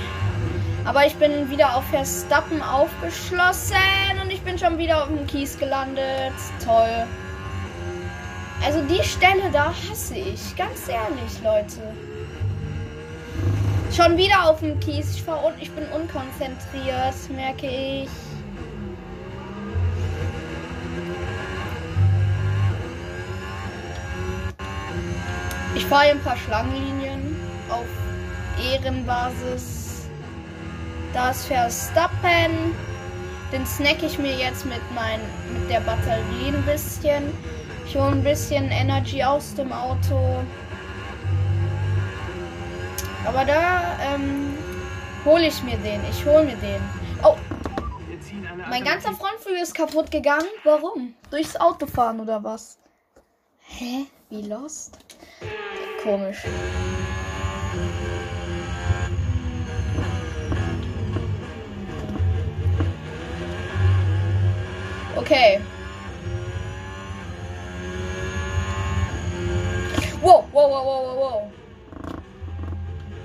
Aber 0.84 1.06
ich 1.06 1.14
bin 1.16 1.50
wieder 1.50 1.76
auf 1.76 1.84
Verstappen 1.84 2.62
aufgeschlossen 2.62 3.76
und 4.22 4.30
ich 4.30 4.40
bin 4.42 4.58
schon 4.58 4.78
wieder 4.78 5.02
auf 5.02 5.08
dem 5.08 5.26
Kies 5.26 5.58
gelandet. 5.58 6.32
Toll. 6.64 7.06
Also 8.64 8.82
die 8.82 9.04
Stelle 9.04 9.50
da 9.52 9.72
hasse 9.88 10.16
ich. 10.16 10.56
Ganz 10.56 10.88
ehrlich, 10.88 11.42
Leute. 11.44 11.94
Schon 13.94 14.16
wieder 14.16 14.50
auf 14.50 14.60
dem 14.60 14.80
Kies. 14.80 15.14
Ich, 15.14 15.22
fahr 15.22 15.44
un 15.44 15.52
ich 15.60 15.70
bin 15.70 15.84
unkonzentriert, 15.92 17.14
merke 17.34 17.66
ich. 17.66 18.08
Fahre 25.88 26.10
ein 26.10 26.20
paar 26.20 26.36
Schlangenlinien 26.36 27.36
auf 27.70 27.86
Ehrenbasis. 28.62 30.08
Da 31.14 31.30
ist 31.30 31.46
Verstappen. 31.46 32.74
Den 33.50 33.64
snack 33.66 34.02
ich 34.02 34.18
mir 34.18 34.36
jetzt 34.36 34.66
mit, 34.66 34.82
mein, 34.94 35.20
mit 35.54 35.70
der 35.70 35.80
Batterie 35.80 36.48
ein 36.48 36.62
bisschen. 36.66 37.32
Ich 37.86 37.96
hole 37.96 38.12
ein 38.12 38.22
bisschen 38.22 38.70
Energy 38.70 39.24
aus 39.24 39.54
dem 39.54 39.72
Auto. 39.72 40.44
Aber 43.24 43.46
da 43.46 43.96
ähm, 44.02 44.54
hole 45.24 45.46
ich 45.46 45.62
mir 45.62 45.78
den. 45.78 46.02
Ich 46.10 46.24
hole 46.26 46.44
mir 46.44 46.56
den. 46.56 46.82
Oh, 47.22 47.36
mein 48.68 48.84
ganzer 48.84 49.14
Frontflügel 49.14 49.62
ist 49.62 49.74
kaputt 49.74 50.10
gegangen. 50.10 50.48
Warum? 50.64 51.14
Durchs 51.30 51.56
Auto 51.56 51.86
fahren 51.86 52.20
oder 52.20 52.44
was? 52.44 52.78
Hä? 53.60 54.06
Wie 54.28 54.42
lost? 54.42 54.98
Komisch. 56.02 56.38
Okay. 65.16 65.60
Wow, 70.22 70.46
wow, 70.52 70.70
wow, 70.70 70.84
wow, 70.84 71.16
wow. 71.16 71.52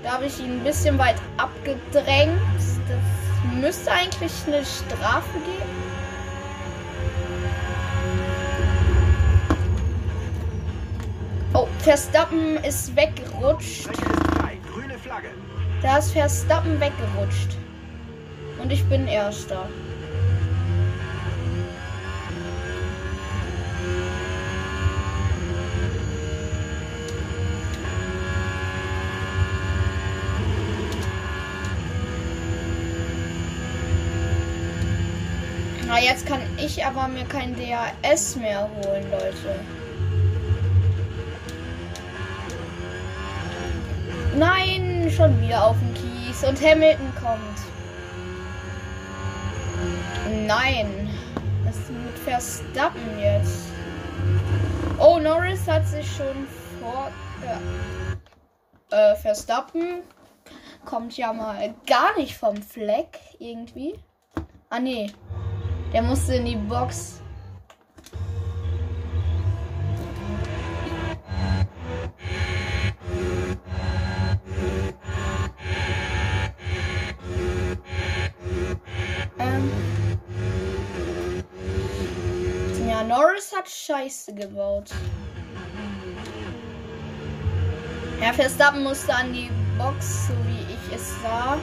Da 0.02 0.12
habe 0.12 0.26
ich 0.26 0.38
ihn 0.38 0.58
ein 0.58 0.64
bisschen 0.64 0.98
weit 0.98 1.16
abgedrängt. 1.38 2.38
Das 2.58 3.54
müsste 3.60 3.90
eigentlich 3.90 4.32
eine 4.46 4.64
Strafe 4.64 5.38
geben. 5.38 5.93
Oh, 11.56 11.68
Verstappen 11.78 12.56
ist 12.64 12.96
weggerutscht. 12.96 13.88
Da 15.82 15.98
ist 15.98 16.10
Verstappen 16.10 16.80
weggerutscht. 16.80 17.56
Und 18.60 18.72
ich 18.72 18.84
bin 18.86 19.06
Erster. 19.06 19.68
Na, 35.86 36.00
jetzt 36.00 36.26
kann 36.26 36.40
ich 36.56 36.84
aber 36.84 37.06
mir 37.06 37.24
kein 37.26 37.54
DAS 37.54 38.34
mehr 38.34 38.68
holen, 38.82 39.08
Leute. 39.12 39.83
Nein, 44.36 45.08
schon 45.14 45.40
wieder 45.40 45.64
auf 45.64 45.76
den 45.78 45.94
Kies 45.94 46.42
und 46.42 46.60
Hamilton 46.60 47.12
kommt. 47.22 47.58
Nein, 50.46 51.08
was 51.64 51.76
ist 51.76 51.90
mit 51.90 52.18
Verstappen 52.18 53.18
jetzt? 53.20 53.66
Oh, 54.98 55.18
Norris 55.18 55.68
hat 55.68 55.86
sich 55.86 56.06
schon 56.16 56.48
vor. 56.80 57.10
Ja. 57.44 59.12
Äh, 59.12 59.16
Verstappen 59.16 60.02
kommt 60.84 61.16
ja 61.16 61.32
mal 61.32 61.74
gar 61.86 62.16
nicht 62.16 62.36
vom 62.36 62.56
Fleck 62.56 63.18
irgendwie. 63.38 63.94
Ah, 64.68 64.80
nee. 64.80 65.12
Der 65.92 66.02
musste 66.02 66.34
in 66.34 66.44
die 66.44 66.56
Box. 66.56 67.20
Norris 83.08 83.52
hat 83.56 83.68
Scheiße 83.68 84.34
gebaut. 84.34 84.90
Herr 88.20 88.34
Verstappen 88.34 88.82
musste 88.82 89.14
an 89.14 89.32
die 89.32 89.50
Box, 89.76 90.28
so 90.28 90.34
wie 90.46 90.72
ich 90.72 90.94
es 90.96 91.10
sah. 91.22 91.58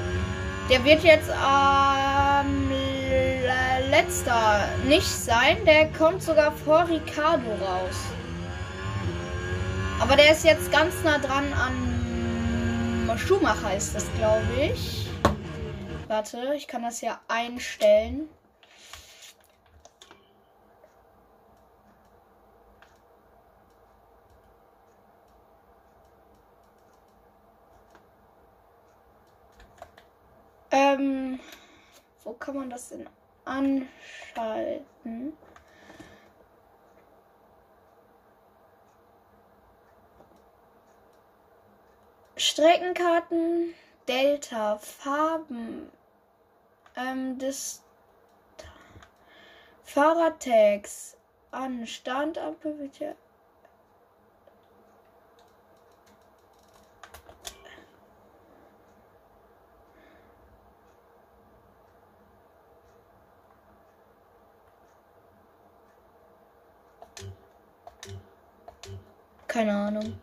Der 0.69 0.83
wird 0.83 1.03
jetzt 1.03 1.29
ähm, 1.29 2.69
le- 2.69 3.89
letzter 3.89 4.67
nicht 4.85 5.07
sein. 5.07 5.57
Der 5.65 5.87
kommt 5.93 6.21
sogar 6.21 6.51
vor 6.51 6.87
Ricardo 6.87 7.49
raus. 7.51 7.97
Aber 9.99 10.15
der 10.15 10.31
ist 10.31 10.43
jetzt 10.45 10.71
ganz 10.71 10.93
nah 11.03 11.17
dran 11.17 11.51
an 11.53 13.17
Schumacher 13.17 13.75
ist 13.75 13.93
das, 13.93 14.05
glaube 14.17 14.45
ich. 14.73 15.09
Warte, 16.07 16.53
ich 16.55 16.67
kann 16.67 16.81
das 16.83 17.01
ja 17.01 17.19
einstellen. 17.27 18.29
Ähm, 30.71 31.39
wo 32.23 32.33
kann 32.33 32.55
man 32.55 32.69
das 32.69 32.89
denn 32.89 33.07
anschalten? 33.45 35.33
Streckenkarten, 42.37 43.73
Delta, 44.07 44.77
Farben, 44.77 45.91
ähm, 46.95 47.37
das 47.37 47.83
Fahrradtags, 49.83 51.17
an 51.51 51.85
Standort 51.85 52.61
bitte. 52.61 53.15
Keine 69.51 69.73
Ahnung. 69.73 70.13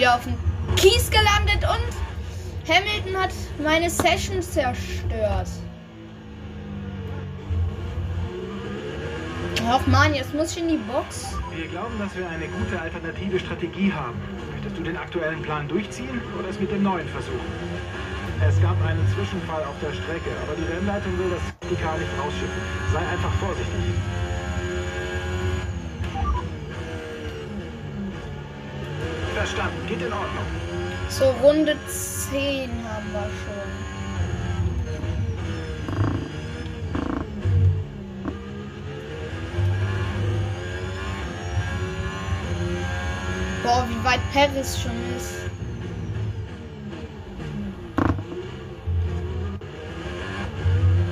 Wieder 0.00 0.14
auf 0.14 0.24
dem 0.24 0.34
Kies 0.76 1.10
gelandet 1.10 1.60
und 1.60 2.72
Hamilton 2.72 3.20
hat 3.20 3.32
meine 3.62 3.90
Session 3.90 4.40
zerstört. 4.40 5.48
Ach 9.68 9.86
man, 9.86 10.14
jetzt 10.14 10.32
muss 10.32 10.52
ich 10.52 10.62
in 10.62 10.68
die 10.68 10.78
Box. 10.90 11.36
Wir 11.54 11.68
glauben, 11.68 11.98
dass 11.98 12.16
wir 12.16 12.26
eine 12.26 12.46
gute 12.48 12.80
alternative 12.80 13.38
Strategie 13.40 13.92
haben. 13.92 14.16
Möchtest 14.50 14.78
du 14.78 14.82
den 14.82 14.96
aktuellen 14.96 15.42
Plan 15.42 15.68
durchziehen 15.68 16.22
oder 16.38 16.48
es 16.48 16.58
mit 16.58 16.72
dem 16.72 16.82
neuen 16.82 17.06
versuchen? 17.08 17.50
Es 18.48 18.58
gab 18.62 18.80
einen 18.82 19.06
Zwischenfall 19.14 19.64
auf 19.64 19.76
der 19.82 19.92
Strecke, 19.92 20.32
aber 20.42 20.56
die 20.56 20.64
Rennleitung 20.64 21.12
will 21.18 21.28
das 21.28 21.42
Safety-Car 21.60 21.98
nicht 21.98 22.10
rausschicken. 22.16 22.62
Sei 22.90 23.00
einfach 23.00 23.32
vorsichtig. 23.34 23.92
Verstanden, 29.40 29.86
geht 29.86 30.02
in 30.02 30.12
Ordnung. 30.12 30.44
So, 31.08 31.30
Runde 31.42 31.74
10 31.88 32.68
haben 32.84 33.10
wir 33.10 33.22
schon. 33.40 33.70
Boah, 43.62 43.86
wie 43.88 44.04
weit 44.04 44.20
Paris 44.34 44.78
schon 44.78 44.92
ist. 45.16 45.36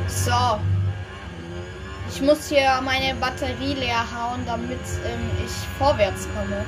So. 0.06 0.60
Ich 2.10 2.20
muss 2.20 2.48
hier 2.50 2.78
meine 2.84 3.14
Batterie 3.14 3.72
leer 3.72 4.04
hauen, 4.14 4.44
damit 4.44 4.80
ähm, 5.06 5.30
ich 5.46 5.52
vorwärts 5.78 6.28
komme. 6.34 6.66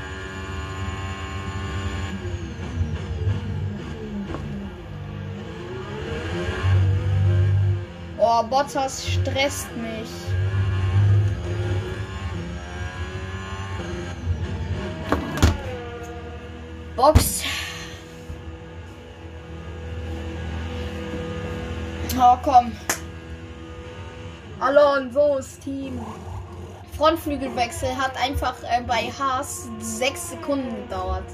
Bottas 8.42 9.07
stresst 9.07 9.68
mich. 9.76 10.09
Box. 16.96 17.42
Oh, 22.18 22.37
komm. 22.42 22.72
Alonso's 24.61 25.59
Team. 25.61 25.98
Frontflügelwechsel 26.96 27.96
hat 27.96 28.14
einfach 28.22 28.57
äh, 28.64 28.83
bei 28.87 29.11
Haas 29.18 29.68
sechs 29.79 30.31
Sekunden 30.31 30.76
gedauert. 30.83 31.24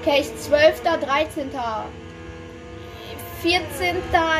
Okay, 0.00 0.20
ich 0.20 0.36
12. 0.36 0.82
13. 0.82 1.50
14. 3.42 3.96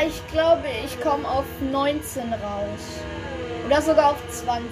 Ich 0.07 0.33
glaube, 0.33 0.65
ich 0.85 1.01
komme 1.01 1.29
auf 1.29 1.45
19 1.61 2.33
raus. 2.33 3.03
Oder 3.67 3.83
sogar 3.83 4.13
auf 4.13 4.31
20. 4.31 4.65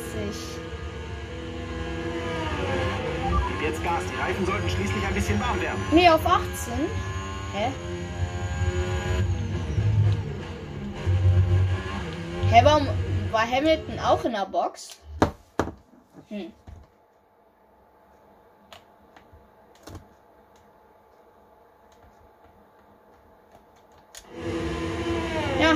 Gib 3.48 3.62
jetzt 3.62 3.84
Gas, 3.84 4.02
die 4.10 4.20
Reifen 4.20 4.46
sollten 4.46 4.68
schließlich 4.68 5.06
ein 5.06 5.14
bisschen 5.14 5.38
warm 5.40 5.60
werden. 5.60 5.78
Nee, 5.92 6.08
auf 6.08 6.26
18. 6.26 6.72
Hä? 7.54 7.72
Hä, 12.50 12.60
warum 12.64 12.88
war 13.30 13.42
Hamilton 13.42 13.98
auch 13.98 14.24
in 14.24 14.32
der 14.32 14.46
Box? 14.46 14.96
Hm. 16.28 16.52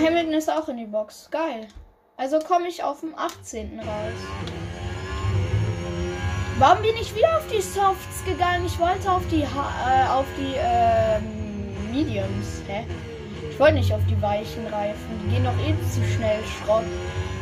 Hamilton 0.01 0.33
ist 0.33 0.51
auch 0.51 0.69
in 0.69 0.79
die 0.79 0.87
Box. 0.87 1.29
Geil. 1.31 1.69
Also 2.17 2.39
komme 2.39 2.69
ich 2.69 2.83
auf 2.83 3.01
dem 3.01 3.15
18. 3.15 3.79
raus. 3.81 3.87
Warum 6.59 6.83
bin 6.83 6.97
ich 7.01 7.15
wieder 7.15 7.37
auf 7.37 7.47
die 7.49 7.61
Softs 7.61 8.25
gegangen? 8.25 8.65
Ich 8.67 8.79
wollte 8.79 9.11
auf 9.11 9.23
die 9.31 9.47
ha 9.47 9.71
äh, 9.87 10.09
auf 10.09 10.27
die 10.39 10.55
ähm, 10.57 11.93
Mediums. 11.93 12.63
Hä? 12.67 12.85
Ich 13.51 13.59
wollte 13.59 13.75
nicht 13.75 13.93
auf 13.93 14.01
die 14.09 14.21
weichen 14.21 14.67
Reifen. 14.67 15.21
Die 15.25 15.35
gehen 15.35 15.45
doch 15.45 15.59
eh 15.59 15.75
zu 15.91 16.05
schnell 16.15 16.41
Schrott. 16.45 16.85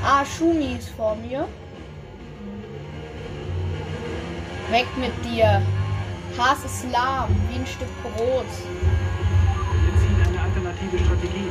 Ah, 0.04 0.24
Schumi 0.24 0.76
ist 0.78 0.90
vor 0.90 1.16
mir. 1.16 1.48
Weg 4.70 4.86
mit 4.96 5.12
dir. 5.24 5.62
Haas 6.36 6.64
ist 6.64 6.90
lahm, 6.92 7.34
wie 7.50 7.58
ein 7.58 7.66
Stück 7.66 7.88
Brot. 8.02 8.46
Wir 9.84 10.00
ziehen 10.00 10.22
eine 10.28 10.40
alternative 10.40 10.98
Strategie. 11.04 11.50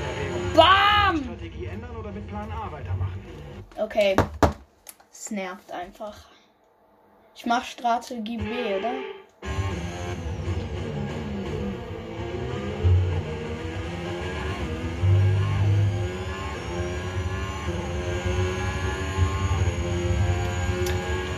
Bam! 0.57 1.23
Strategie 1.23 1.67
ändern 1.67 1.95
oder 1.95 2.11
mit 2.11 2.27
Plan 2.27 2.51
A 2.51 2.71
weitermachen? 2.71 3.23
Okay. 3.77 4.15
Es 5.11 5.29
nervt 5.29 5.71
einfach. 5.71 6.17
Ich 7.35 7.45
mach 7.45 7.63
Strategie 7.63 8.37
B, 8.37 8.75
oder? 8.79 8.93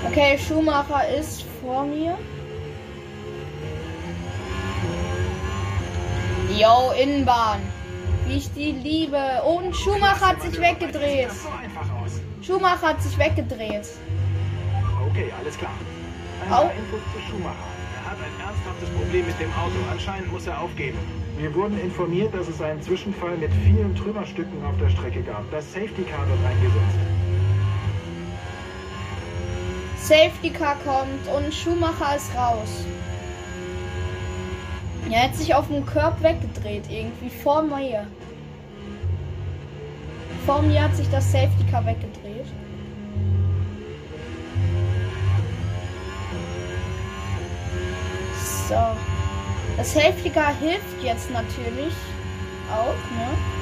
Okay, 0.07 0.37
Schumacher 0.37 1.09
ist 1.09 1.43
vor 1.61 1.83
mir. 1.83 2.17
Yo, 6.57 6.93
Innenbahn 6.97 7.78
ich 8.29 8.51
die 8.53 8.71
liebe. 8.71 9.41
Und 9.43 9.75
Schumacher 9.75 10.29
hat 10.29 10.41
sich 10.41 10.59
weggedreht. 10.59 11.29
Schumacher 12.41 12.89
hat 12.89 13.01
sich 13.01 13.17
weggedreht. 13.17 13.87
Okay, 15.09 15.31
alles 15.39 15.57
klar. 15.57 15.71
Ein 16.41 16.77
Infos 16.77 17.01
zu 17.13 17.19
Schumacher. 17.29 17.55
Er 17.95 18.11
hat 18.11 18.17
ein 18.17 18.47
ernsthaftes 18.47 18.89
Problem 18.89 19.25
mit 19.25 19.39
dem 19.39 19.51
Auto. 19.53 19.75
Anscheinend 19.91 20.31
muss 20.31 20.47
er 20.47 20.59
aufgeben. 20.61 20.97
Wir 21.37 21.53
wurden 21.55 21.79
informiert, 21.79 22.33
dass 22.33 22.47
es 22.47 22.61
einen 22.61 22.81
Zwischenfall 22.81 23.37
mit 23.37 23.51
vielen 23.65 23.95
Trümmerstücken 23.95 24.63
auf 24.65 24.75
der 24.79 24.89
Strecke 24.89 25.21
gab. 25.21 25.49
Das 25.51 25.71
Safety 25.71 26.03
Car 26.03 26.27
wird 26.27 26.39
eingesetzt. 26.45 26.99
Safety 29.97 30.49
Car 30.49 30.75
kommt 30.83 31.27
und 31.27 31.53
Schumacher 31.53 32.15
ist 32.15 32.35
raus. 32.35 32.85
Er 35.11 35.23
hat 35.23 35.35
sich 35.35 35.55
auf 35.55 35.67
dem 35.67 35.85
Körb 35.85 36.21
weggedreht, 36.21 36.83
irgendwie 36.89 37.29
vor 37.29 37.63
mir. 37.63 38.05
Vor 40.45 40.61
mir 40.61 40.83
hat 40.83 40.95
sich 40.95 41.09
das 41.09 41.31
Safety 41.31 41.63
Car 41.71 41.85
weggedreht. 41.85 42.45
So. 48.67 48.75
Das 49.77 49.93
Safety 49.93 50.29
Car 50.29 50.53
hilft 50.59 51.03
jetzt 51.03 51.31
natürlich 51.31 51.93
auch, 52.71 52.93
ne? 53.17 53.58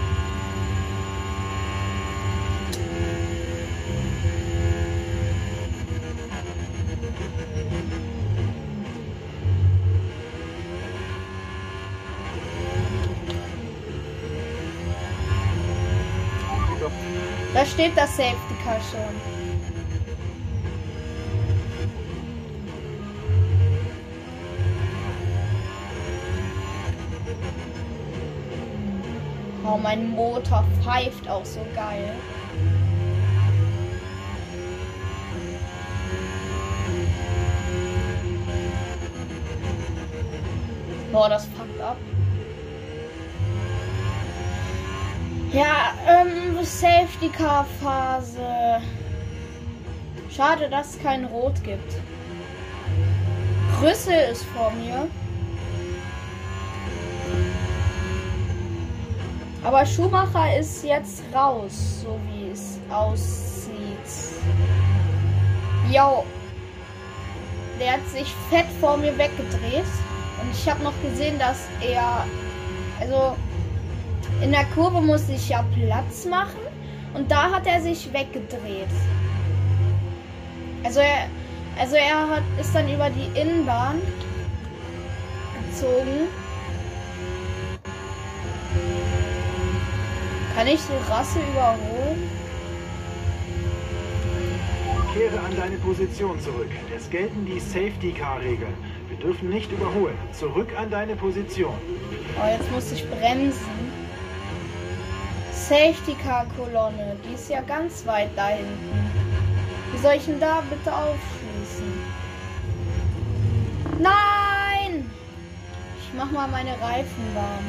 Steht 17.88 17.98
das 17.98 18.18
Safety 18.18 18.56
Car 18.64 18.80
schon. 18.92 19.00
Oh, 29.66 29.78
mein 29.78 30.10
Motor 30.12 30.66
pfeift 30.82 31.28
auch 31.30 31.46
so 31.46 31.60
geil. 31.76 32.14
Boah, 41.12 41.30
das 41.30 41.46
fuckt 41.46 41.82
ab. 41.82 41.98
Ja, 45.54 45.94
ähm, 46.06 46.64
Safety 46.64 47.30
Car 47.30 47.66
Phase. 47.82 48.82
Schade, 50.30 50.70
dass 50.70 50.96
es 50.96 51.02
kein 51.02 51.24
Rot 51.26 51.64
gibt. 51.64 51.94
Rüssel 53.82 54.32
ist 54.32 54.44
vor 54.44 54.72
mir. 54.72 55.08
Aber 59.64 59.86
Schumacher 59.86 60.58
ist 60.58 60.84
jetzt 60.84 61.24
raus, 61.34 62.02
so 62.02 62.20
wie 62.28 62.50
es 62.52 62.78
aussieht. 62.92 63.72
Jo. 65.90 66.26
Der 67.80 67.94
hat 67.94 68.08
sich 68.10 68.34
fett 68.50 68.68
vor 68.82 68.98
mir 68.98 69.18
weggedreht. 69.18 69.86
Und 70.42 70.52
ich 70.52 70.70
habe 70.70 70.84
noch 70.84 70.94
gesehen, 71.02 71.40
dass 71.40 71.68
er. 71.82 72.26
Also. 73.00 73.38
In 74.42 74.52
der 74.52 74.66
Kurve 74.76 75.02
musste 75.02 75.34
ich 75.34 75.50
ja 75.50 75.66
Platz 75.76 76.26
machen. 76.26 76.60
Und 77.14 77.32
da 77.32 77.52
hat 77.52 77.66
er 77.66 77.82
sich 77.82 78.12
weggedreht. 78.14 78.88
Also 80.84 81.00
er. 81.00 81.28
Also 81.80 81.96
er 81.96 82.28
hat, 82.28 82.44
ist 82.60 82.74
dann 82.74 82.92
über 82.92 83.08
die 83.12 83.40
Innenbahn 83.40 84.02
gezogen. 85.70 86.28
Kann 90.56 90.66
ich 90.66 90.80
die 90.80 91.12
Rasse 91.12 91.38
überholen? 91.52 92.32
Kehre 95.14 95.40
an 95.40 95.56
deine 95.56 95.78
Position 95.78 96.40
zurück. 96.40 96.72
Es 96.96 97.08
gelten 97.12 97.46
die 97.46 97.60
Safety-Car-Regeln. 97.60 98.74
Wir 99.10 99.18
dürfen 99.18 99.50
nicht 99.50 99.72
überholen. 99.72 100.18
Zurück 100.32 100.70
an 100.76 100.90
deine 100.90 101.16
Position. 101.16 101.76
Oh, 102.42 102.48
jetzt 102.48 102.72
muss 102.72 102.92
ich 102.92 103.08
bremsen. 103.08 103.87
Safety 105.68 106.16
Car 106.24 106.46
Kolonne, 106.56 107.18
die 107.26 107.34
ist 107.34 107.50
ja 107.50 107.60
ganz 107.60 108.06
weit 108.06 108.30
da 108.38 108.48
hinten. 108.48 109.12
Wie 109.92 109.98
soll 109.98 110.14
ich 110.14 110.24
denn 110.24 110.40
da 110.40 110.64
bitte 110.70 110.96
aufschließen? 110.96 111.92
Nein! 114.00 115.12
Ich 116.00 116.14
mach 116.18 116.32
mal 116.32 116.48
meine 116.48 116.72
Reifen 116.80 117.36
warm. 117.36 117.66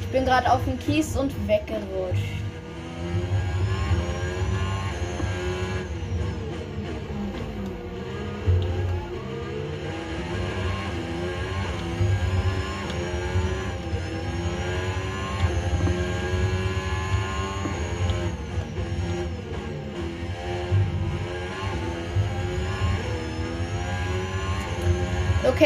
Ich 0.00 0.06
bin 0.06 0.24
gerade 0.24 0.50
auf 0.50 0.64
dem 0.64 0.78
Kies 0.78 1.14
und 1.18 1.30
weggerutscht. 1.46 2.40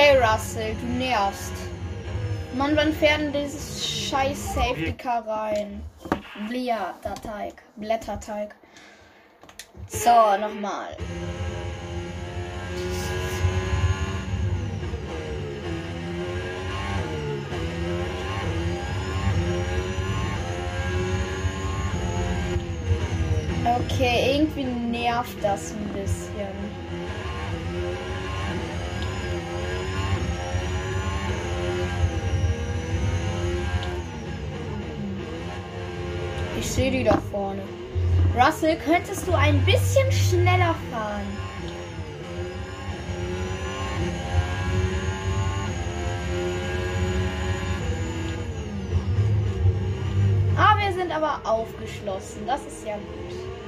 Okay, 0.09 0.21
Russell, 0.23 0.75
du 0.81 0.87
nervst. 0.87 1.53
Mann, 2.55 2.75
wann 2.77 2.95
fährt 2.95 3.21
denn 3.21 3.33
dieses 3.33 4.09
scheiß 4.09 4.55
Safety 4.55 4.95
Car 4.95 5.27
rein? 5.27 5.83
Blätterteig. 6.49 7.63
Blätterteig. 7.77 8.55
So, 9.89 10.09
nochmal. 10.41 10.97
Okay, 23.77 24.37
irgendwie 24.37 24.65
nervt 24.65 25.37
das 25.43 25.75
Ich 36.69 36.75
sehe 36.75 36.91
die 36.91 37.03
da 37.03 37.19
vorne. 37.33 37.63
Russell, 38.37 38.77
könntest 38.85 39.27
du 39.27 39.33
ein 39.33 39.59
bisschen 39.65 40.13
schneller 40.13 40.75
fahren? 40.93 41.27
Ah, 50.59 50.77
wir 50.79 50.93
sind 50.93 51.11
aber 51.11 51.41
aufgeschlossen. 51.45 52.47
Das 52.47 52.61
ist 52.61 52.87
ja 52.87 52.97
gut. 52.97 53.68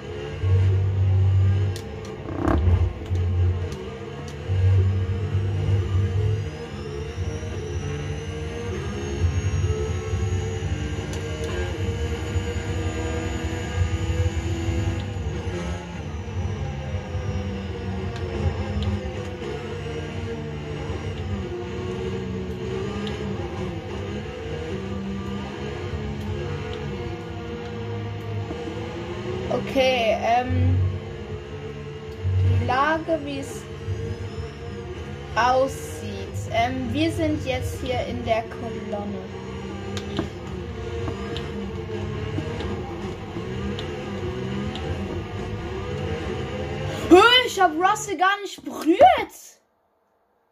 Ich 47.61 47.65
hab 47.65 47.73
Russell 47.79 48.17
gar 48.17 48.41
nicht 48.41 48.65
berührt. 48.65 49.35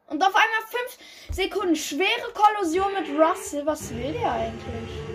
Und 0.08 0.22
auf 0.22 0.34
einmal 0.34 0.60
5 1.30 1.34
Sekunden 1.34 1.74
schwere 1.74 2.30
Kollision 2.34 2.92
mit 2.92 3.08
Russell. 3.18 3.64
Was 3.64 3.88
will 3.94 4.12
der 4.12 4.30
eigentlich? 4.30 5.07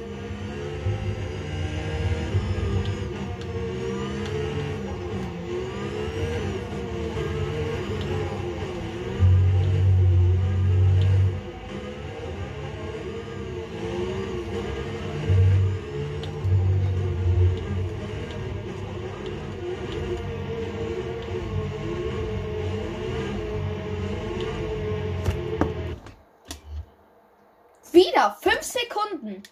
Sekunden. 28.61 29.43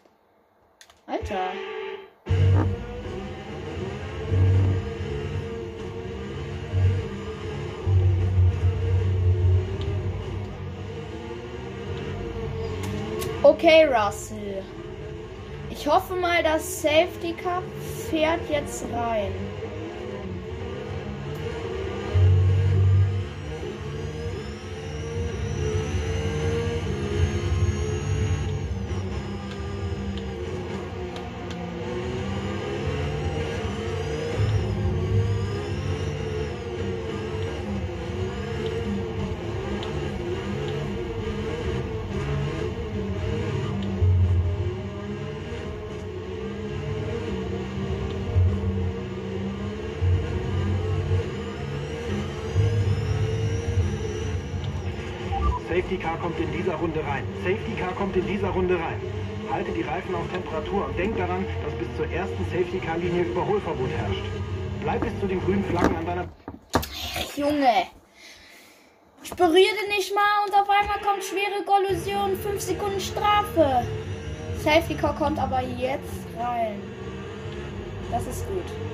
Alter. 1.06 1.52
Okay, 13.44 13.86
Russell. 13.86 14.64
Ich 15.70 15.88
hoffe 15.88 16.16
mal, 16.16 16.44
das 16.44 16.82
Safety 16.82 17.34
Cup 17.34 17.64
fährt 18.10 18.40
jetzt 18.50 18.86
rein. 18.94 19.34
Car 56.12 56.20
kommt 56.20 56.40
in 56.40 56.52
dieser 56.52 56.76
Runde 56.76 57.00
rein. 57.08 57.24
Safety 57.42 57.74
Car 57.80 57.94
kommt 57.94 58.18
in 58.18 58.28
dieser 58.28 58.50
Runde 58.50 58.76
rein. 58.76 59.00
Halte 59.50 59.72
die 59.72 59.82
Reifen 59.82 60.14
auf 60.14 60.30
Temperatur 60.30 60.88
und 60.88 61.00
denk 61.00 61.16
daran, 61.16 61.46
dass 61.64 61.74
bis 61.76 61.88
zur 61.96 62.06
ersten 62.12 62.44
Safety 62.52 62.80
Car 62.80 62.98
Linie 62.98 63.24
Überholverbot 63.24 63.90
herrscht. 63.92 64.24
Bleib 64.82 65.02
bis 65.02 65.18
zu 65.22 65.28
den 65.28 65.40
grünen 65.40 65.64
Flaggen 65.64 65.96
an 65.96 66.06
deiner 66.06 66.28
Junge. 67.38 67.88
Ich 69.24 69.34
berühre 69.34 69.88
nicht 69.88 70.14
mal 70.14 70.44
und 70.46 70.54
auf 70.54 70.70
einmal 70.70 71.00
kommt 71.00 71.24
schwere 71.24 71.64
Kollision, 71.64 72.36
5 72.36 72.60
Sekunden 72.60 73.00
Strafe. 73.00 73.86
Safety 74.62 74.96
Car 74.96 75.16
kommt 75.16 75.40
aber 75.40 75.62
jetzt 75.62 76.28
rein. 76.38 76.82
Das 78.12 78.28
ist 78.28 78.46
gut. 78.48 78.91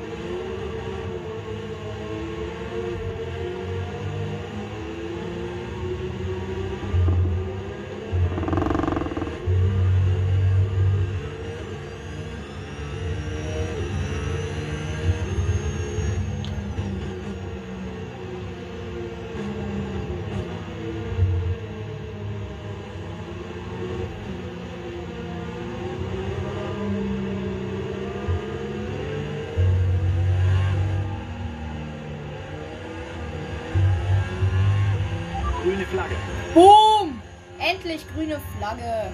Flagge. 38.67 39.11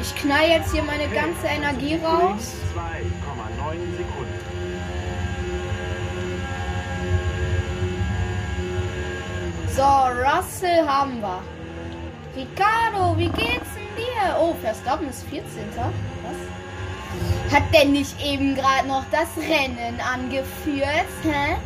Ich 0.00 0.14
knall 0.16 0.48
jetzt 0.48 0.72
hier 0.72 0.82
meine 0.82 1.08
ganze 1.08 1.46
Energie 1.46 1.96
raus. 1.96 2.54
2,9 2.74 3.96
Sekunden. 3.96 4.38
So, 9.74 9.82
Russell 9.82 10.86
haben 10.86 11.20
wir. 11.20 11.42
Ricardo, 12.36 13.16
wie 13.18 13.28
geht's 13.28 13.74
denn 13.74 13.96
dir? 13.96 14.36
Oh, 14.38 14.54
Verstappen 14.62 15.08
ist 15.08 15.24
14. 15.24 15.44
Was? 15.76 17.54
Hat 17.54 17.74
der 17.74 17.86
nicht 17.86 18.14
eben 18.24 18.54
gerade 18.54 18.86
noch 18.86 19.04
das 19.10 19.28
Rennen 19.36 20.00
angeführt? 20.00 21.08
Hä? 21.24 21.56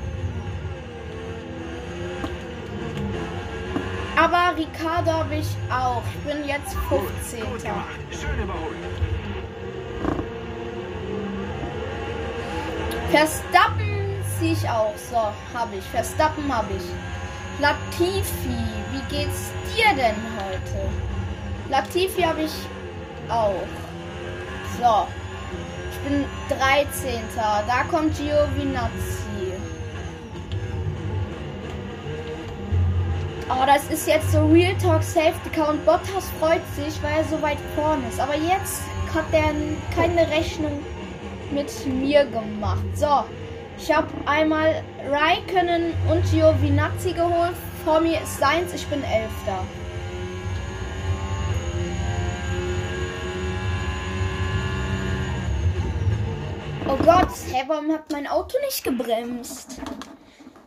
Aber 4.17 4.57
Ricardo 4.57 5.13
habe 5.13 5.37
ich 5.37 5.49
auch. 5.71 6.03
Ich 6.15 6.21
bin 6.33 6.49
jetzt 6.49 6.75
15. 6.89 7.41
Gut. 7.41 7.61
Schön 8.11 8.43
überholt. 8.43 8.77
Verstappen 13.11 14.25
ziehe 14.39 14.53
ich 14.53 14.69
auch. 14.69 14.95
So, 15.11 15.19
habe 15.57 15.77
ich. 15.77 15.85
Verstappen 15.85 16.53
habe 16.53 16.73
ich. 16.75 17.61
Latifi, 17.61 18.59
wie 18.93 19.15
geht's 19.15 19.51
dir 19.75 19.95
denn 19.95 20.17
heute? 20.37 20.89
Latifi 21.69 22.23
habe 22.23 22.43
ich 22.43 22.53
auch. 23.29 23.67
So. 24.81 25.07
Ich 25.93 25.99
bin 26.09 26.25
13. 26.49 27.21
Da 27.37 27.85
kommt 27.91 28.17
Giovinazzi. 28.17 29.26
Oh, 33.49 33.65
das 33.65 33.89
ist 33.91 34.09
jetzt 34.09 34.33
so 34.33 34.45
Real 34.47 34.77
Talk 34.77 35.05
Safety 35.05 35.51
Car 35.55 35.69
und 35.69 35.87
Bottas 35.87 36.29
freut 36.41 36.67
sich, 36.75 37.01
weil 37.01 37.19
er 37.19 37.25
so 37.25 37.41
weit 37.41 37.59
vorne 37.77 38.03
ist. 38.09 38.19
Aber 38.19 38.35
jetzt 38.35 38.83
hat 39.15 39.27
er 39.31 39.55
keine 39.95 40.29
Rechnung 40.29 40.85
mit 41.53 41.87
mir 41.87 42.25
gemacht. 42.25 42.83
So, 42.97 43.25
ich 43.79 43.95
habe 43.95 44.09
einmal 44.27 44.83
Raikkonen 45.09 45.95
und 46.11 46.29
Giovinazzi 46.29 47.13
geholt. 47.13 47.55
Vor 47.85 48.01
mir 48.01 48.21
ist 48.21 48.37
Seins, 48.37 48.75
ich 48.75 48.85
bin 48.89 49.05
Elfter. 49.05 49.65
Oh 56.89 56.97
Gott, 56.97 57.29
hä, 57.53 57.63
warum 57.69 57.93
hat 57.93 58.11
mein 58.11 58.27
Auto 58.27 58.59
nicht 58.65 58.83
gebremst? 58.83 59.81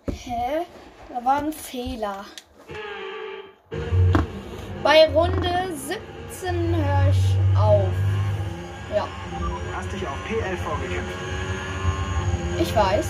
Hä? 0.09 0.65
Da 1.09 1.25
war 1.25 1.39
ein 1.39 1.51
Fehler. 1.51 2.23
Bei 4.83 5.07
Runde 5.13 5.49
17 6.31 6.75
höre 6.75 7.09
ich 7.11 7.57
auf. 7.57 7.87
Ja, 8.95 9.07
Du 9.39 9.75
hast 9.75 9.91
dich 9.91 10.01
auf 10.07 10.17
PL 10.27 10.57
vorgekämpft. 10.57 11.15
ich 12.59 12.75
weiß. 12.75 13.07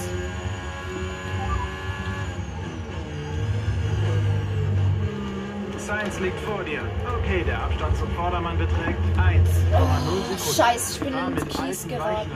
Science 5.79 6.19
liegt 6.19 6.39
vor 6.41 6.63
dir. 6.63 6.81
Okay, 7.23 7.43
der 7.43 7.63
Abstand 7.63 7.97
zum 7.97 8.09
Vordermann 8.11 8.57
beträgt 8.57 8.99
1,0 9.17 9.45
Sekunden. 9.45 10.53
Scheiße, 10.55 10.93
ich 10.93 10.99
bin 10.99 11.13
Fahr 11.13 11.27
in 11.27 11.33
mit 11.35 11.43
den 11.43 11.49
Kies 11.49 11.87
geraten. 11.87 12.31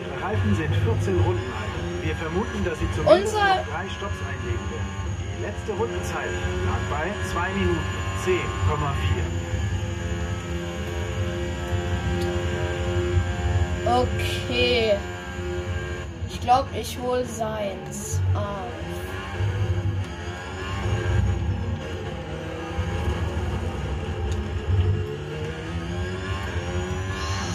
Ihre 0.00 0.26
Reifen 0.26 0.54
sind 0.56 0.74
14 0.74 1.14
Runden 1.20 1.52
alt. 1.54 2.04
Wir 2.04 2.14
vermuten, 2.16 2.64
dass 2.64 2.78
sie 2.78 2.88
zumindest 2.96 3.34
Unser- 3.34 3.64
drei 3.70 3.88
Stopps 3.88 4.20
einlegen 4.28 4.64
letzte 5.40 5.72
Rundenzeit 5.72 6.30
lag 6.66 6.80
bei 6.90 7.10
2 7.32 7.48
Minuten 7.54 7.80
10,4. 8.24 9.50
Okay. 13.86 14.98
Ich 16.28 16.40
glaube, 16.40 16.68
ich 16.78 16.98
hol 16.98 17.24
seins 17.24 18.20
auf. 18.34 18.42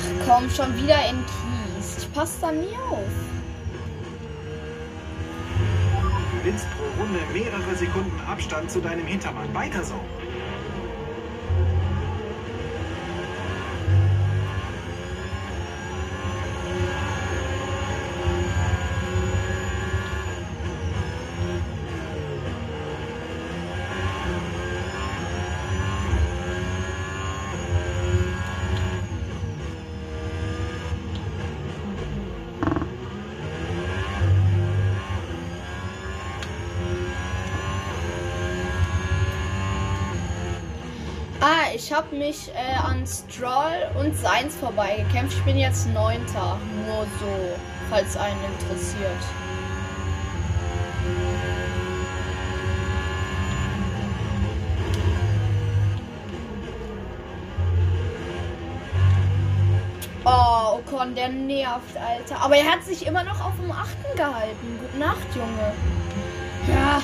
Ach, 0.01 0.27
komm 0.27 0.49
schon 0.49 0.75
wieder 0.75 0.97
in 1.09 1.23
Kies. 1.25 1.97
Ich 1.99 2.13
passe 2.13 2.41
da 2.41 2.51
nie 2.51 2.75
auf. 2.91 3.34
Gewinnst 6.45 6.67
pro 6.77 6.83
Runde 7.01 7.19
mehrere 7.33 7.75
Sekunden 7.75 8.21
Abstand 8.27 8.69
zu 8.69 8.79
deinem 8.79 9.07
Hintermann. 9.07 9.51
Weiter 9.55 9.83
so. 9.83 9.95
Ich 41.85 41.93
habe 41.93 42.15
mich 42.15 42.49
äh, 42.55 42.75
an 42.77 43.05
Stroll 43.05 43.91
und 43.99 44.17
Seins 44.17 44.55
vorbeigekämpft. 44.55 45.37
Ich 45.37 45.43
bin 45.43 45.55
jetzt 45.55 45.87
Neunter. 45.93 46.57
Nur 46.87 47.05
so, 47.19 47.59
falls 47.91 48.17
einen 48.17 48.39
interessiert. 48.43 49.11
Oh, 60.25 60.79
Ocon, 60.79 61.13
der 61.13 61.29
nervt, 61.29 61.95
Alter. 61.97 62.41
Aber 62.41 62.55
er 62.55 62.65
hat 62.65 62.83
sich 62.83 63.05
immer 63.05 63.23
noch 63.23 63.45
auf 63.45 63.53
dem 63.61 63.71
Achten 63.71 64.17
gehalten. 64.17 64.79
Gute 64.81 64.97
Nacht, 64.97 65.35
Junge. 65.35 65.71
Ja. 66.67 67.03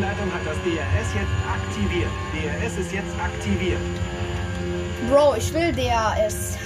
Rennleitung 0.00 0.32
hat 0.32 0.40
das 0.46 0.56
DRS 0.62 1.14
jetzt 1.14 1.28
aktiviert. 1.46 2.10
DRS 2.32 2.78
ist 2.78 2.92
jetzt 2.92 3.14
aktiviert. 3.20 3.78
Bro, 5.10 5.34
ich 5.36 5.52
will 5.52 5.72
DRS. 5.72 6.56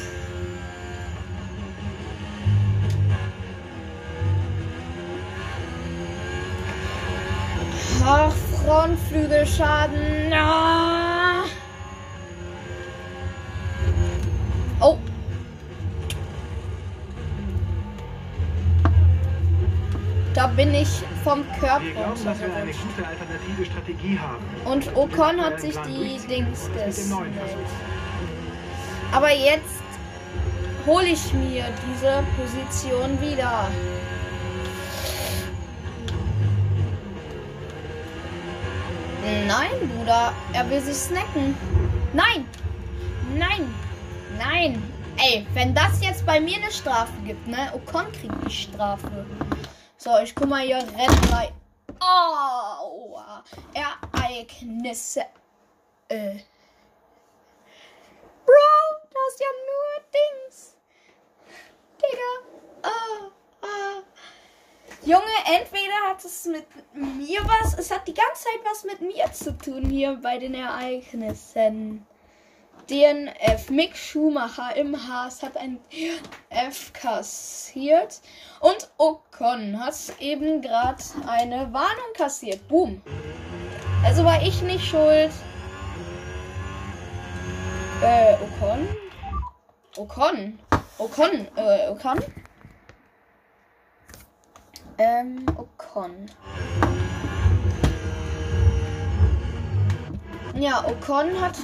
Ach, 8.06 8.32
Frontflügelschaden. 8.64 10.32
Ah. 10.32 11.42
Oh. 14.80 14.96
Da 20.34 20.46
bin 20.48 20.72
ich 20.74 21.02
vom 21.24 21.44
Körper 21.58 21.82
Wir 21.82 21.92
glauben, 21.92 22.24
dass 22.24 22.38
wir 22.38 22.46
eine 22.46 22.54
runtergerutscht. 22.56 22.96
gute 22.96 23.08
alternative 23.08 23.64
Strategie 23.64 24.18
haben. 24.18 24.44
Und 24.66 24.96
Ocon 24.96 25.40
hat 25.40 25.60
sich 25.60 25.74
die 25.78 26.18
Dings 26.28 26.68
Versuch? 26.68 27.22
Aber 29.12 29.32
jetzt 29.32 29.82
hole 30.86 31.06
ich 31.06 31.32
mir 31.32 31.64
diese 31.88 32.22
Position 32.36 33.20
wieder. 33.20 33.68
Nein, 39.46 39.70
Bruder, 39.96 40.32
er 40.52 40.68
will 40.70 40.80
sich 40.80 40.96
snacken. 40.96 41.56
Nein, 42.12 42.46
nein, 43.38 43.74
nein. 44.38 44.82
Ey, 45.16 45.46
wenn 45.54 45.74
das 45.74 46.02
jetzt 46.02 46.26
bei 46.26 46.40
mir 46.40 46.56
eine 46.56 46.70
Strafe 46.70 47.12
gibt, 47.24 47.46
ne? 47.46 47.72
Ocon 47.72 48.04
kriegt 48.12 48.34
die 48.46 48.50
Strafe. 48.50 49.24
So, 50.04 50.18
ich 50.18 50.34
guck 50.34 50.48
mal 50.48 50.60
hier 50.60 50.76
Rennen 50.76 51.32
rein. 51.32 51.54
Oh, 51.98 53.18
Ereignisse. 53.72 55.22
Äh. 56.08 56.40
Bro, 58.44 58.74
das 59.10 59.32
ist 59.32 59.40
ja 59.40 59.46
nur 59.64 60.04
Dings. 60.12 60.76
Digga. 61.96 62.32
Ah, 62.82 63.30
ah. 63.62 64.02
Junge, 65.06 65.24
entweder 65.46 65.94
hat 66.10 66.22
es 66.22 66.44
mit 66.44 66.66
mir 66.92 67.40
was, 67.44 67.72
es 67.78 67.90
hat 67.90 68.06
die 68.06 68.12
ganze 68.12 68.44
Zeit 68.44 68.60
was 68.62 68.84
mit 68.84 69.00
mir 69.00 69.32
zu 69.32 69.56
tun 69.56 69.88
hier 69.88 70.16
bei 70.16 70.36
den 70.36 70.52
Ereignissen. 70.52 72.06
DNF, 72.90 73.70
Mick 73.70 73.96
Schumacher 73.96 74.76
im 74.76 75.08
Haas 75.08 75.42
hat 75.42 75.56
ein 75.56 75.78
F 76.50 76.92
kassiert 76.92 78.20
und 78.60 78.90
Ocon 78.98 79.82
hat 79.82 79.94
eben 80.20 80.60
gerade 80.60 81.02
eine 81.26 81.72
Warnung 81.72 82.12
kassiert. 82.14 82.66
Boom. 82.68 83.00
Also 84.04 84.24
war 84.24 84.42
ich 84.42 84.60
nicht 84.62 84.84
schuld. 84.84 85.30
Äh, 88.02 88.34
Ocon? 88.34 88.88
Ocon? 89.96 90.58
Ocon? 90.98 91.48
Äh, 91.56 91.88
Ocon? 91.88 92.18
Ähm, 94.98 95.46
Ocon. 95.56 96.26
Ja, 100.54 100.84
Ocon 100.86 101.40
hat 101.40 101.56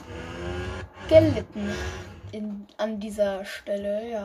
gelitten 1.11 1.75
in, 2.31 2.67
an 2.79 3.01
dieser 3.01 3.45
Stelle, 3.45 4.09
ja. 4.09 4.25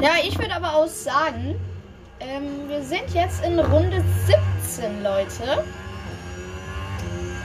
Ja, 0.00 0.12
ich 0.26 0.38
würde 0.38 0.54
aber 0.54 0.74
auch 0.74 0.86
sagen, 0.86 1.60
ähm, 2.20 2.66
wir 2.68 2.82
sind 2.82 3.12
jetzt 3.12 3.44
in 3.44 3.58
Runde 3.58 4.02
17, 4.64 5.02
Leute. 5.02 5.62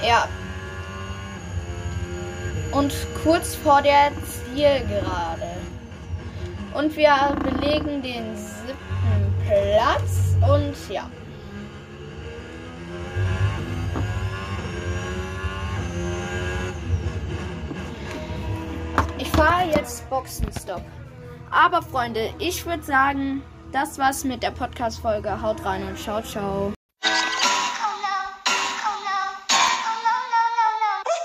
Ja. 0.02 0.30
Und 2.72 2.94
kurz 3.22 3.56
vor 3.56 3.82
der 3.82 4.12
Zielgerade. 4.24 5.52
Und 6.74 6.96
wir 6.96 7.36
belegen 7.44 8.02
den 8.02 8.34
siebten 8.38 9.34
Platz. 9.46 10.38
Und 10.50 10.90
ja. 10.90 11.10
Fahre 19.36 19.70
jetzt 19.70 20.10
Boxenstopp. 20.10 20.82
Aber 21.52 21.82
Freunde, 21.82 22.34
ich 22.40 22.66
würde 22.66 22.84
sagen, 22.84 23.42
das 23.72 23.98
war's 23.98 24.24
mit 24.24 24.44
der 24.44 24.52
Podcast-Folge. 24.52 25.42
Haut 25.42 25.64
rein 25.66 25.88
und 25.88 25.98
ciao, 25.98 26.22
ciao. 26.22 26.74